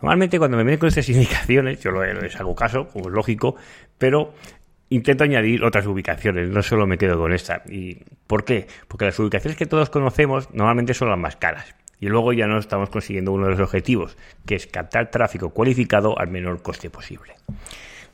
Normalmente 0.00 0.38
cuando 0.38 0.58
me 0.58 0.62
vienen 0.62 0.78
con 0.78 0.90
estas 0.90 1.08
indicaciones, 1.08 1.80
yo 1.80 1.90
les 1.90 2.38
hago 2.38 2.54
caso, 2.54 2.86
como 2.86 3.08
es 3.08 3.12
lógico, 3.12 3.56
pero 3.98 4.32
intento 4.90 5.24
añadir 5.24 5.64
otras 5.64 5.86
ubicaciones, 5.86 6.50
no 6.50 6.62
solo 6.62 6.86
me 6.86 6.98
quedo 6.98 7.18
con 7.18 7.32
esta. 7.32 7.62
¿Y 7.68 8.04
por 8.26 8.44
qué? 8.44 8.66
Porque 8.86 9.06
las 9.06 9.18
ubicaciones 9.18 9.56
que 9.56 9.66
todos 9.66 9.88
conocemos 9.88 10.52
normalmente 10.52 10.94
son 10.94 11.08
las 11.08 11.18
más 11.18 11.36
caras. 11.36 11.74
Y 12.00 12.06
luego 12.06 12.32
ya 12.32 12.46
no 12.46 12.58
estamos 12.58 12.90
consiguiendo 12.90 13.32
uno 13.32 13.46
de 13.46 13.52
los 13.52 13.60
objetivos, 13.60 14.16
que 14.46 14.56
es 14.56 14.66
captar 14.66 15.10
tráfico 15.10 15.50
cualificado 15.50 16.18
al 16.18 16.28
menor 16.28 16.62
coste 16.62 16.90
posible. 16.90 17.34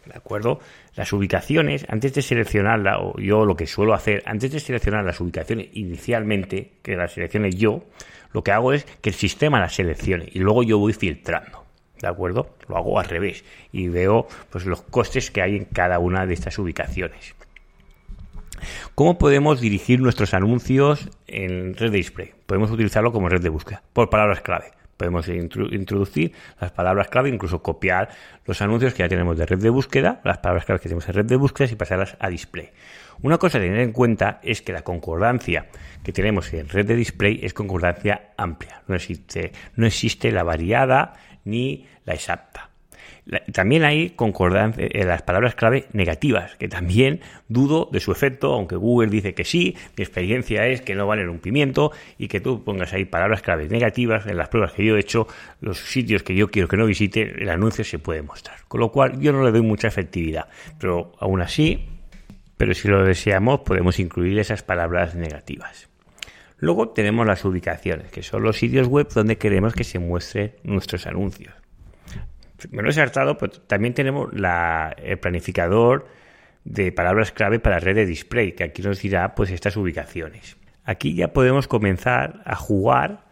¿De 0.05 0.17
acuerdo? 0.17 0.61
Las 0.95 1.13
ubicaciones, 1.13 1.85
antes 1.89 2.15
de 2.15 2.23
seleccionarla, 2.23 3.01
o 3.01 3.19
yo 3.19 3.45
lo 3.45 3.57
que 3.57 3.67
suelo 3.67 3.95
hacer, 3.95 4.23
antes 4.27 4.53
de 4.53 4.61
seleccionar 4.61 5.05
las 5.05 5.21
ubicaciones 5.21 5.69
inicialmente, 5.73 6.73
que 6.83 6.97
las 6.97 7.13
seleccione 7.13 7.51
yo, 7.51 7.85
lo 8.33 8.43
que 8.45 8.53
hago 8.53 8.73
es 8.73 8.85
que 9.01 9.11
el 9.11 9.15
sistema 9.15 9.61
las 9.61 9.75
seleccione 9.75 10.29
y 10.33 10.39
luego 10.41 10.63
yo 10.63 10.79
voy 10.79 10.93
filtrando. 10.93 11.66
¿De 12.01 12.09
acuerdo? 12.09 12.51
Lo 12.69 12.77
hago 12.77 12.99
al 12.99 13.07
revés 13.07 13.45
y 13.73 13.89
veo 13.89 14.27
pues, 14.51 14.67
los 14.67 14.83
costes 14.83 15.31
que 15.31 15.43
hay 15.43 15.57
en 15.57 15.65
cada 15.65 15.99
una 15.99 16.27
de 16.27 16.35
estas 16.35 16.59
ubicaciones. 16.59 17.35
¿Cómo 18.95 19.19
podemos 19.19 19.61
dirigir 19.61 20.01
nuestros 20.01 20.35
anuncios 20.35 21.11
en 21.27 21.75
red 21.75 21.91
de 21.91 21.99
display? 21.99 22.33
Podemos 22.47 22.71
utilizarlo 22.71 23.13
como 23.13 23.29
red 23.29 23.43
de 23.43 23.49
búsqueda, 23.49 23.83
por 23.93 24.11
palabras 24.11 24.41
clave. 24.41 24.73
Podemos 24.97 25.29
introducir 25.29 26.33
las 26.59 26.73
palabras 26.73 27.09
clave, 27.09 27.29
incluso 27.29 27.63
copiar 27.63 28.09
los 28.47 28.63
anuncios 28.63 28.95
que 28.95 29.03
ya 29.03 29.09
tenemos 29.09 29.37
de 29.37 29.45
red 29.45 29.59
de 29.59 29.69
búsqueda, 29.69 30.23
las 30.25 30.39
palabras 30.39 30.65
clave 30.65 30.81
que 30.81 30.89
tenemos 30.89 31.07
en 31.09 31.15
red 31.15 31.27
de 31.27 31.37
búsqueda 31.37 31.69
y 31.71 31.77
pasarlas 31.77 32.17
a 32.19 32.31
display. 32.31 32.71
Una 33.21 33.37
cosa 33.37 33.59
a 33.59 33.61
tener 33.61 33.81
en 33.81 33.93
cuenta 33.93 34.41
es 34.43 34.63
que 34.63 34.73
la 34.73 34.83
concordancia 34.83 35.67
que 36.03 36.13
tenemos 36.13 36.53
en 36.55 36.69
red 36.69 36.87
de 36.87 36.97
display 36.97 37.41
es 37.43 37.53
concordancia 37.53 38.31
amplia. 38.39 38.83
No 38.89 38.95
existe, 38.95 39.53
no 39.75 39.87
existe 39.87 40.33
la 40.33 40.45
variada 40.45 41.15
ni 41.47 41.87
la 42.05 42.15
exacta. 42.15 42.71
también 43.53 43.85
hay 43.85 44.11
concordancia 44.11 44.85
en 44.85 45.03
eh, 45.03 45.05
las 45.05 45.23
palabras 45.23 45.55
clave 45.55 45.87
negativas, 45.93 46.55
que 46.57 46.69
también 46.69 47.21
dudo 47.49 47.89
de 47.91 48.01
su 48.01 48.13
efecto, 48.13 48.53
aunque 48.53 48.77
Google 48.77 49.09
dice 49.09 49.35
que 49.35 49.45
sí, 49.45 49.77
mi 49.97 50.03
experiencia 50.05 50.67
es 50.67 50.81
que 50.81 50.95
no 50.95 51.07
valen 51.07 51.29
un 51.29 51.39
pimiento 51.39 51.93
y 52.19 52.29
que 52.29 52.41
tú 52.41 52.63
pongas 52.63 52.93
ahí 52.93 53.05
palabras 53.05 53.43
clave 53.43 53.69
negativas 53.69 54.27
en 54.27 54.37
las 54.37 54.49
pruebas 54.49 54.73
que 54.73 54.85
yo 54.85 54.97
he 54.97 55.01
hecho, 55.01 55.27
los 55.61 55.79
sitios 55.79 56.23
que 56.23 56.35
yo 56.35 56.51
quiero 56.51 56.69
que 56.69 56.77
no 56.77 56.87
visite, 56.87 57.43
el 57.43 57.49
anuncio 57.49 57.85
se 57.85 57.99
puede 57.99 58.23
mostrar. 58.23 58.59
Con 58.69 58.81
lo 58.81 58.93
cual 58.93 59.21
yo 59.21 59.33
no 59.33 59.45
le 59.45 59.51
doy 59.51 59.63
mucha 59.63 59.89
efectividad, 59.89 60.49
pero 60.79 61.13
aún 61.19 61.41
así, 61.41 61.89
pero 62.57 62.75
si 62.75 62.89
lo 62.89 63.05
deseamos 63.05 63.61
podemos 63.61 63.99
incluir 63.99 64.39
esas 64.39 64.63
palabras 64.63 65.15
negativas. 65.15 65.89
Luego 66.59 66.89
tenemos 66.91 67.27
las 67.27 67.45
ubicaciones, 67.45 68.11
que 68.11 68.23
son 68.23 68.43
los 68.43 68.59
sitios 68.59 68.89
web 68.89 69.09
donde 69.13 69.37
queremos 69.37 69.75
que 69.75 69.85
se 69.85 69.99
muestren 69.99 70.55
nuestros 70.63 71.07
anuncios. 71.07 71.55
me 72.71 72.83
lo 72.83 72.89
he 72.89 72.93
saltado, 72.93 73.37
pero 73.37 73.53
también 73.53 73.93
tenemos 73.93 74.31
el 74.33 75.19
planificador 75.19 76.07
de 76.65 76.91
palabras 76.93 77.31
clave 77.31 77.61
para 77.61 77.79
red 77.79 77.95
de 77.95 78.07
display, 78.07 78.53
que 78.53 78.65
aquí 78.65 78.83
nos 78.83 79.01
dirá 79.01 79.35
pues 79.35 79.51
estas 79.51 79.77
ubicaciones. 79.77 80.57
Aquí 80.85 81.15
ya 81.15 81.33
podemos 81.33 81.69
comenzar 81.69 82.43
a 82.45 82.57
jugar 82.57 83.27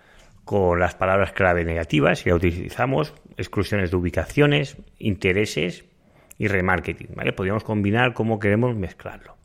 con 0.45 0.79
las 0.79 0.95
palabras 0.95 1.33
clave 1.33 1.65
negativas 1.65 2.19
si 2.19 2.29
la 2.29 2.35
utilizamos, 2.35 3.15
exclusiones 3.37 3.91
de 3.91 3.97
ubicaciones, 3.97 4.77
intereses 4.99 5.85
y 6.37 6.49
remarketing, 6.49 7.15
¿vale? 7.15 7.33
Podríamos 7.33 7.65
combinar 7.65 8.13
cómo 8.13 8.39
queremos 8.39 8.77
mezclarlo. 8.77 9.37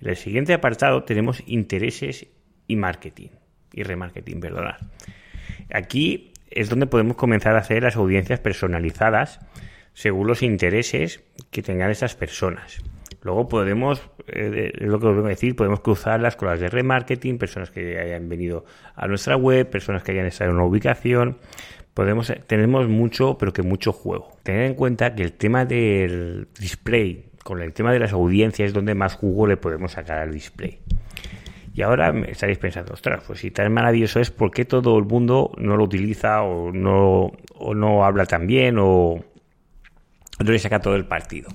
En 0.00 0.08
el 0.08 0.16
siguiente 0.16 0.52
apartado 0.52 1.04
tenemos 1.04 1.42
intereses 1.46 2.26
y 2.70 2.76
marketing 2.76 3.30
y 3.72 3.82
remarketing, 3.82 4.40
perdonad. 4.40 4.76
Aquí 5.72 6.32
es 6.50 6.68
donde 6.68 6.86
podemos 6.86 7.16
comenzar 7.16 7.54
a 7.56 7.60
hacer 7.60 7.82
las 7.82 7.96
audiencias 7.96 8.40
personalizadas 8.40 9.40
según 9.92 10.26
los 10.26 10.42
intereses 10.42 11.22
que 11.50 11.62
tengan 11.62 11.90
esas 11.90 12.14
personas. 12.14 12.82
Luego 13.22 13.48
podemos, 13.48 14.00
eh, 14.28 14.72
lo 14.78 14.98
que 14.98 15.06
os 15.06 15.16
voy 15.16 15.26
a 15.26 15.28
decir, 15.28 15.54
podemos 15.54 15.80
cruzarlas 15.80 16.36
con 16.36 16.48
las 16.48 16.58
de 16.58 16.68
remarketing, 16.68 17.38
personas 17.38 17.70
que 17.70 17.98
hayan 17.98 18.28
venido 18.28 18.64
a 18.94 19.06
nuestra 19.06 19.36
web, 19.36 19.68
personas 19.68 20.02
que 20.02 20.12
hayan 20.12 20.26
estado 20.26 20.50
en 20.50 20.56
una 20.56 20.64
ubicación. 20.64 21.36
Podemos, 21.92 22.32
tenemos 22.46 22.88
mucho, 22.88 23.36
pero 23.36 23.52
que 23.52 23.62
mucho 23.62 23.92
juego. 23.92 24.36
Tener 24.42 24.62
en 24.62 24.74
cuenta 24.74 25.14
que 25.14 25.22
el 25.22 25.32
tema 25.32 25.66
del 25.66 26.48
display, 26.58 27.26
con 27.44 27.60
el 27.60 27.74
tema 27.74 27.92
de 27.92 27.98
las 27.98 28.12
audiencias, 28.12 28.68
es 28.68 28.72
donde 28.72 28.94
más 28.94 29.16
jugo 29.16 29.46
le 29.46 29.58
podemos 29.58 29.92
sacar 29.92 30.20
al 30.20 30.32
display. 30.32 30.78
Y 31.72 31.82
ahora 31.82 32.12
me 32.12 32.30
estaréis 32.30 32.58
pensando, 32.58 32.94
ostras, 32.94 33.22
pues 33.26 33.40
si 33.40 33.50
tan 33.50 33.72
maravilloso 33.72 34.20
es, 34.20 34.30
¿por 34.30 34.50
qué 34.50 34.64
todo 34.64 34.98
el 34.98 35.04
mundo 35.04 35.52
no 35.56 35.76
lo 35.76 35.84
utiliza 35.84 36.42
o 36.42 36.72
no, 36.72 37.32
o 37.54 37.74
no 37.74 38.04
habla 38.04 38.26
tan 38.26 38.46
bien 38.46 38.76
o 38.78 39.24
no 40.44 40.50
le 40.52 40.58
saca 40.58 40.80
todo 40.80 40.96
el 40.96 41.06
partido? 41.06 41.48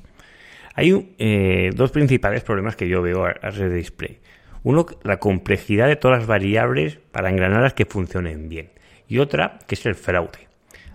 Hay 0.74 1.15
eh, 1.19 1.72
dos 1.74 1.91
principales 1.91 2.43
problemas 2.43 2.75
que 2.75 2.88
yo 2.88 3.01
veo 3.01 3.25
a, 3.25 3.34
red 3.34 3.74
display. 3.74 4.19
Uno, 4.63 4.86
la 5.03 5.17
complejidad 5.19 5.88
de 5.88 5.95
todas 5.95 6.19
las 6.19 6.27
variables 6.27 6.98
para 7.12 7.29
engranarlas 7.29 7.74
que 7.74 7.86
funcionen 7.86 8.50
bien. 8.50 8.72
Y 9.07 9.19
otra, 9.19 9.60
que 9.67 9.75
es 9.75 9.86
el 9.86 9.95
fraude. 9.95 10.48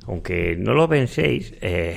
Aunque 0.06 0.56
no 0.56 0.74
lo 0.74 0.88
penséis, 0.88 1.54
eh, 1.60 1.96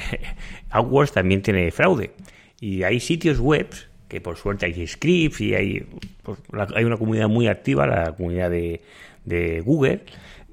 también 1.14 1.42
tiene 1.42 1.72
fraude. 1.72 2.12
Y 2.60 2.84
hay 2.84 3.00
sitios 3.00 3.40
web 3.40 3.68
que 4.14 4.22
por 4.22 4.38
suerte 4.38 4.68
hay 4.68 4.86
scripts 4.86 5.42
y 5.42 5.56
hay, 5.56 5.88
pues, 6.22 6.38
hay 6.76 6.84
una 6.84 6.98
comunidad 6.98 7.28
muy 7.28 7.48
activa, 7.48 7.88
la 7.88 8.12
comunidad 8.16 8.52
de, 8.52 9.62
Google, 9.66 10.02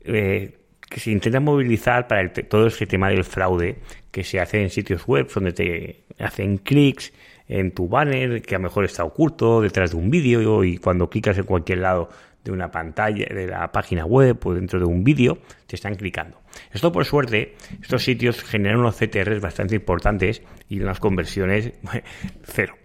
eh, 0.05 0.57
que 0.88 0.99
se 0.99 1.11
intenta 1.11 1.40
movilizar 1.40 2.09
para 2.09 2.33
todo 2.33 2.69
ese 2.69 2.87
tema 2.87 3.11
del 3.11 3.23
fraude 3.23 3.76
que 4.11 4.25
se 4.25 4.40
hace 4.40 4.62
en 4.62 4.71
sitios 4.71 5.07
web 5.07 5.29
donde 5.33 5.52
te 5.52 6.05
hacen 6.19 6.57
clics 6.57 7.12
en 7.49 7.73
tu 7.73 7.87
banner 7.87 8.40
que 8.40 8.55
a 8.55 8.59
lo 8.59 8.62
mejor 8.64 8.87
está 8.87 9.05
oculto 9.05 9.61
detrás 9.61 9.90
de 9.90 9.99
un 9.99 10.09
vídeo 10.11 10.64
y 10.64 10.79
cuando 10.79 11.11
clicas 11.11 11.37
en 11.37 11.45
cualquier 11.45 11.79
lado 11.81 12.09
de 12.43 12.52
una 12.52 12.71
pantalla 12.71 13.26
de 13.26 13.47
la 13.47 13.71
página 13.71 14.07
web 14.07 14.38
o 14.43 14.55
dentro 14.55 14.79
de 14.79 14.87
un 14.87 15.05
vídeo 15.05 15.38
te 15.67 15.76
están 15.76 15.97
clicando. 15.97 16.40
Esto 16.73 16.90
por 16.90 17.05
suerte, 17.05 17.57
estos 17.83 18.02
sitios 18.02 18.43
generan 18.43 18.81
unos 18.81 18.97
CTRs 18.97 19.40
bastante 19.40 19.75
importantes 19.75 20.43
y 20.69 20.81
unas 20.81 20.99
conversiones 20.99 21.73
cero 22.43 22.80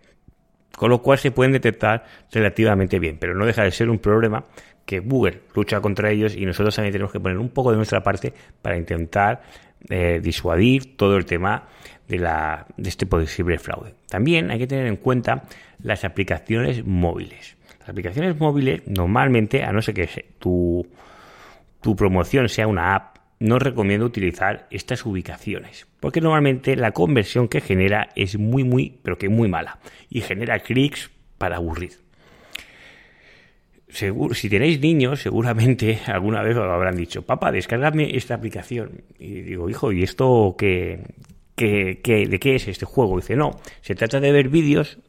con 0.75 0.89
lo 0.89 1.01
cual 1.01 1.17
se 1.17 1.32
pueden 1.32 1.53
detectar 1.53 2.05
relativamente 2.32 3.00
bien, 3.00 3.17
pero 3.20 3.34
no 3.36 3.46
deja 3.46 3.63
de 3.63 3.72
ser 3.72 3.89
un 3.89 4.00
problema 4.00 4.44
que 4.86 5.00
Google 5.00 5.41
lucha 5.55 5.82
contra 5.82 6.12
ellos 6.12 6.36
y 6.36 6.46
nosotros 6.46 6.75
también 6.75 6.91
tenemos 6.91 7.12
que 7.12 7.20
poner 7.20 7.38
un 7.38 7.50
poco 7.50 7.72
de 7.72 7.77
nuestra 7.77 8.03
parte 8.03 8.34
para 8.62 8.77
intentar 8.77 9.41
eh, 9.89 10.20
disuadir 10.22 10.96
todo 10.96 11.17
el 11.17 11.25
tema 11.25 11.67
de, 12.08 12.20
la, 12.20 12.65
de 12.77 12.89
este 12.89 13.05
posible 13.05 13.58
fraude. 13.58 13.96
También 14.08 14.51
hay 14.51 14.60
que 14.60 14.67
tener 14.67 14.86
en 14.88 14.98
cuenta 14.98 15.44
las 15.82 16.03
aplicaciones 16.05 16.86
móviles. 16.86 17.58
Las 17.79 17.89
aplicaciones 17.89 18.39
móviles 18.39 18.82
normalmente, 18.88 19.63
a 19.63 19.72
no 19.72 19.82
ser 19.82 19.96
que 19.96 20.25
tu, 20.39 20.88
tu 21.82 21.95
promoción 21.95 22.50
sea 22.50 22.67
una 22.67 22.95
app 22.95 23.14
no 23.39 23.60
recomiendo 23.60 24.06
utilizar 24.06 24.67
estas 24.71 25.06
ubicaciones, 25.06 25.88
porque 26.00 26.21
normalmente 26.21 26.76
la 26.76 26.91
conversión 26.91 27.48
que 27.48 27.62
genera 27.62 28.10
es 28.15 28.38
muy, 28.38 28.63
muy, 28.63 28.98
pero 29.04 29.17
que 29.17 29.30
muy 29.30 29.50
mala, 29.50 29.80
y 30.10 30.21
genera 30.21 30.60
clics 30.60 31.12
para 31.38 31.58
aburrir. 31.58 31.91
si 33.89 34.50
tenéis 34.50 34.80
niños, 34.80 35.21
seguramente 35.21 36.00
alguna 36.08 36.41
vez 36.41 36.56
os 36.56 36.65
lo 36.65 36.74
habrán 36.74 36.95
dicho, 36.95 37.24
papá, 37.24 37.52
descárgame 37.52 38.15
esta 38.15 38.36
aplicación. 38.36 39.04
Y 39.19 39.41
digo, 39.41 39.69
hijo, 39.69 39.91
¿y 39.91 40.04
esto 40.04 40.56
qué, 40.58 41.04
qué, 41.56 42.00
qué, 42.04 42.28
de 42.28 42.39
qué 42.39 42.56
es 42.56 42.67
este 42.67 42.86
juego? 42.86 43.17
Y 43.17 43.21
dice, 43.21 43.36
no, 43.36 43.60
se 43.82 43.95
trata 43.95 44.19
de 44.19 44.32
ver 44.32 44.50
vídeos 44.50 45.00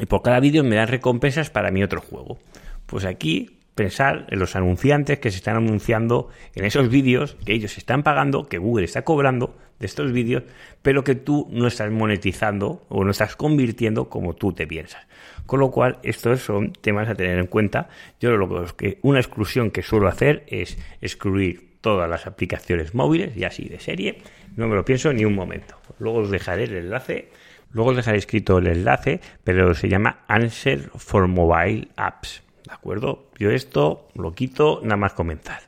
y 0.00 0.06
por 0.06 0.22
cada 0.22 0.40
vídeo 0.40 0.62
me 0.64 0.76
dan 0.76 0.88
recompensas 0.88 1.50
para 1.50 1.70
mi 1.70 1.82
otro 1.82 2.00
juego. 2.00 2.38
Pues 2.86 3.04
aquí 3.04 3.57
pensar 3.78 4.26
en 4.28 4.40
los 4.40 4.56
anunciantes 4.56 5.20
que 5.20 5.30
se 5.30 5.36
están 5.36 5.56
anunciando 5.56 6.30
en 6.56 6.64
esos 6.64 6.88
vídeos 6.88 7.36
que 7.46 7.52
ellos 7.52 7.78
están 7.78 8.02
pagando, 8.02 8.48
que 8.48 8.58
Google 8.58 8.84
está 8.84 9.02
cobrando 9.02 9.56
de 9.78 9.86
estos 9.86 10.10
vídeos, 10.10 10.42
pero 10.82 11.04
que 11.04 11.14
tú 11.14 11.46
no 11.52 11.68
estás 11.68 11.88
monetizando 11.92 12.84
o 12.88 13.04
no 13.04 13.12
estás 13.12 13.36
convirtiendo 13.36 14.08
como 14.08 14.34
tú 14.34 14.52
te 14.52 14.66
piensas. 14.66 15.06
Con 15.46 15.60
lo 15.60 15.70
cual, 15.70 16.00
estos 16.02 16.40
son 16.40 16.72
temas 16.72 17.08
a 17.08 17.14
tener 17.14 17.38
en 17.38 17.46
cuenta. 17.46 17.88
Yo 18.18 18.36
lo 18.36 18.66
que 18.74 18.98
una 19.02 19.20
exclusión 19.20 19.70
que 19.70 19.84
suelo 19.84 20.08
hacer 20.08 20.42
es 20.48 20.76
excluir 21.00 21.78
todas 21.80 22.10
las 22.10 22.26
aplicaciones 22.26 22.96
móviles 22.96 23.36
y 23.36 23.44
así 23.44 23.68
de 23.68 23.78
serie. 23.78 24.18
No 24.56 24.66
me 24.66 24.74
lo 24.74 24.84
pienso 24.84 25.12
ni 25.12 25.24
un 25.24 25.36
momento. 25.36 25.76
Luego 26.00 26.18
os 26.18 26.30
dejaré 26.32 26.64
el 26.64 26.74
enlace. 26.74 27.28
Luego 27.70 27.90
os 27.90 27.96
dejaré 27.96 28.18
escrito 28.18 28.58
el 28.58 28.66
enlace, 28.66 29.20
pero 29.44 29.72
se 29.72 29.88
llama 29.88 30.24
Answer 30.26 30.90
for 30.96 31.28
Mobile 31.28 31.86
Apps. 31.94 32.47
¿De 32.68 32.74
acuerdo? 32.74 33.24
Yo 33.38 33.50
esto 33.50 34.08
lo 34.14 34.34
quito 34.34 34.80
nada 34.82 34.98
más 34.98 35.14
comenzar. 35.14 35.62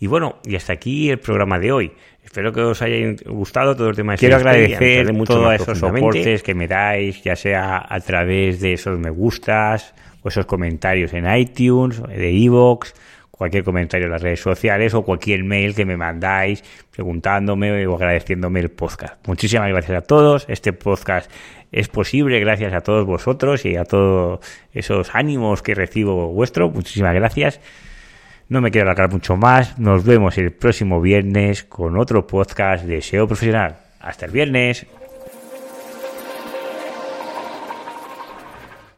Y 0.00 0.08
bueno, 0.08 0.38
y 0.44 0.56
hasta 0.56 0.72
aquí 0.72 1.10
el 1.10 1.20
programa 1.20 1.60
de 1.60 1.70
hoy. 1.70 1.92
Espero 2.24 2.52
que 2.52 2.60
os 2.60 2.82
haya 2.82 3.14
gustado 3.26 3.76
todo 3.76 3.88
el 3.88 3.96
tema 3.96 4.12
de 4.12 4.18
Quiero 4.18 4.36
agradecer 4.36 5.12
mucho 5.12 5.34
todos 5.34 5.54
esos 5.54 5.78
soportes 5.78 6.42
que 6.42 6.54
me 6.54 6.66
dais, 6.66 7.22
ya 7.22 7.36
sea 7.36 7.86
a 7.88 8.00
través 8.00 8.60
de 8.60 8.72
esos 8.72 8.98
me 8.98 9.10
gustas 9.10 9.94
o 10.22 10.28
esos 10.28 10.44
comentarios 10.44 11.14
en 11.14 11.32
iTunes, 11.32 12.02
de 12.02 12.32
iVoox, 12.32 12.92
cualquier 13.38 13.64
comentario 13.64 14.06
en 14.06 14.12
las 14.12 14.20
redes 14.20 14.40
sociales 14.40 14.92
o 14.94 15.02
cualquier 15.02 15.44
mail 15.44 15.74
que 15.74 15.86
me 15.86 15.96
mandáis 15.96 16.62
preguntándome 16.90 17.86
o 17.86 17.94
agradeciéndome 17.94 18.60
el 18.60 18.70
podcast. 18.70 19.26
Muchísimas 19.26 19.68
gracias 19.68 19.96
a 19.96 20.00
todos. 20.02 20.44
Este 20.48 20.72
podcast 20.72 21.30
es 21.70 21.88
posible 21.88 22.40
gracias 22.40 22.74
a 22.74 22.80
todos 22.80 23.06
vosotros 23.06 23.64
y 23.64 23.76
a 23.76 23.84
todos 23.84 24.40
esos 24.72 25.14
ánimos 25.14 25.62
que 25.62 25.74
recibo 25.74 26.32
vuestro. 26.32 26.68
Muchísimas 26.68 27.14
gracias. 27.14 27.60
No 28.48 28.60
me 28.60 28.70
quiero 28.70 28.86
alargar 28.86 29.12
mucho 29.12 29.36
más. 29.36 29.78
Nos 29.78 30.04
vemos 30.04 30.36
el 30.38 30.50
próximo 30.50 31.00
viernes 31.00 31.62
con 31.62 31.96
otro 31.96 32.26
podcast 32.26 32.84
de 32.84 33.02
SEO 33.02 33.26
profesional. 33.28 33.76
Hasta 34.00 34.26
el 34.26 34.32
viernes. 34.32 34.86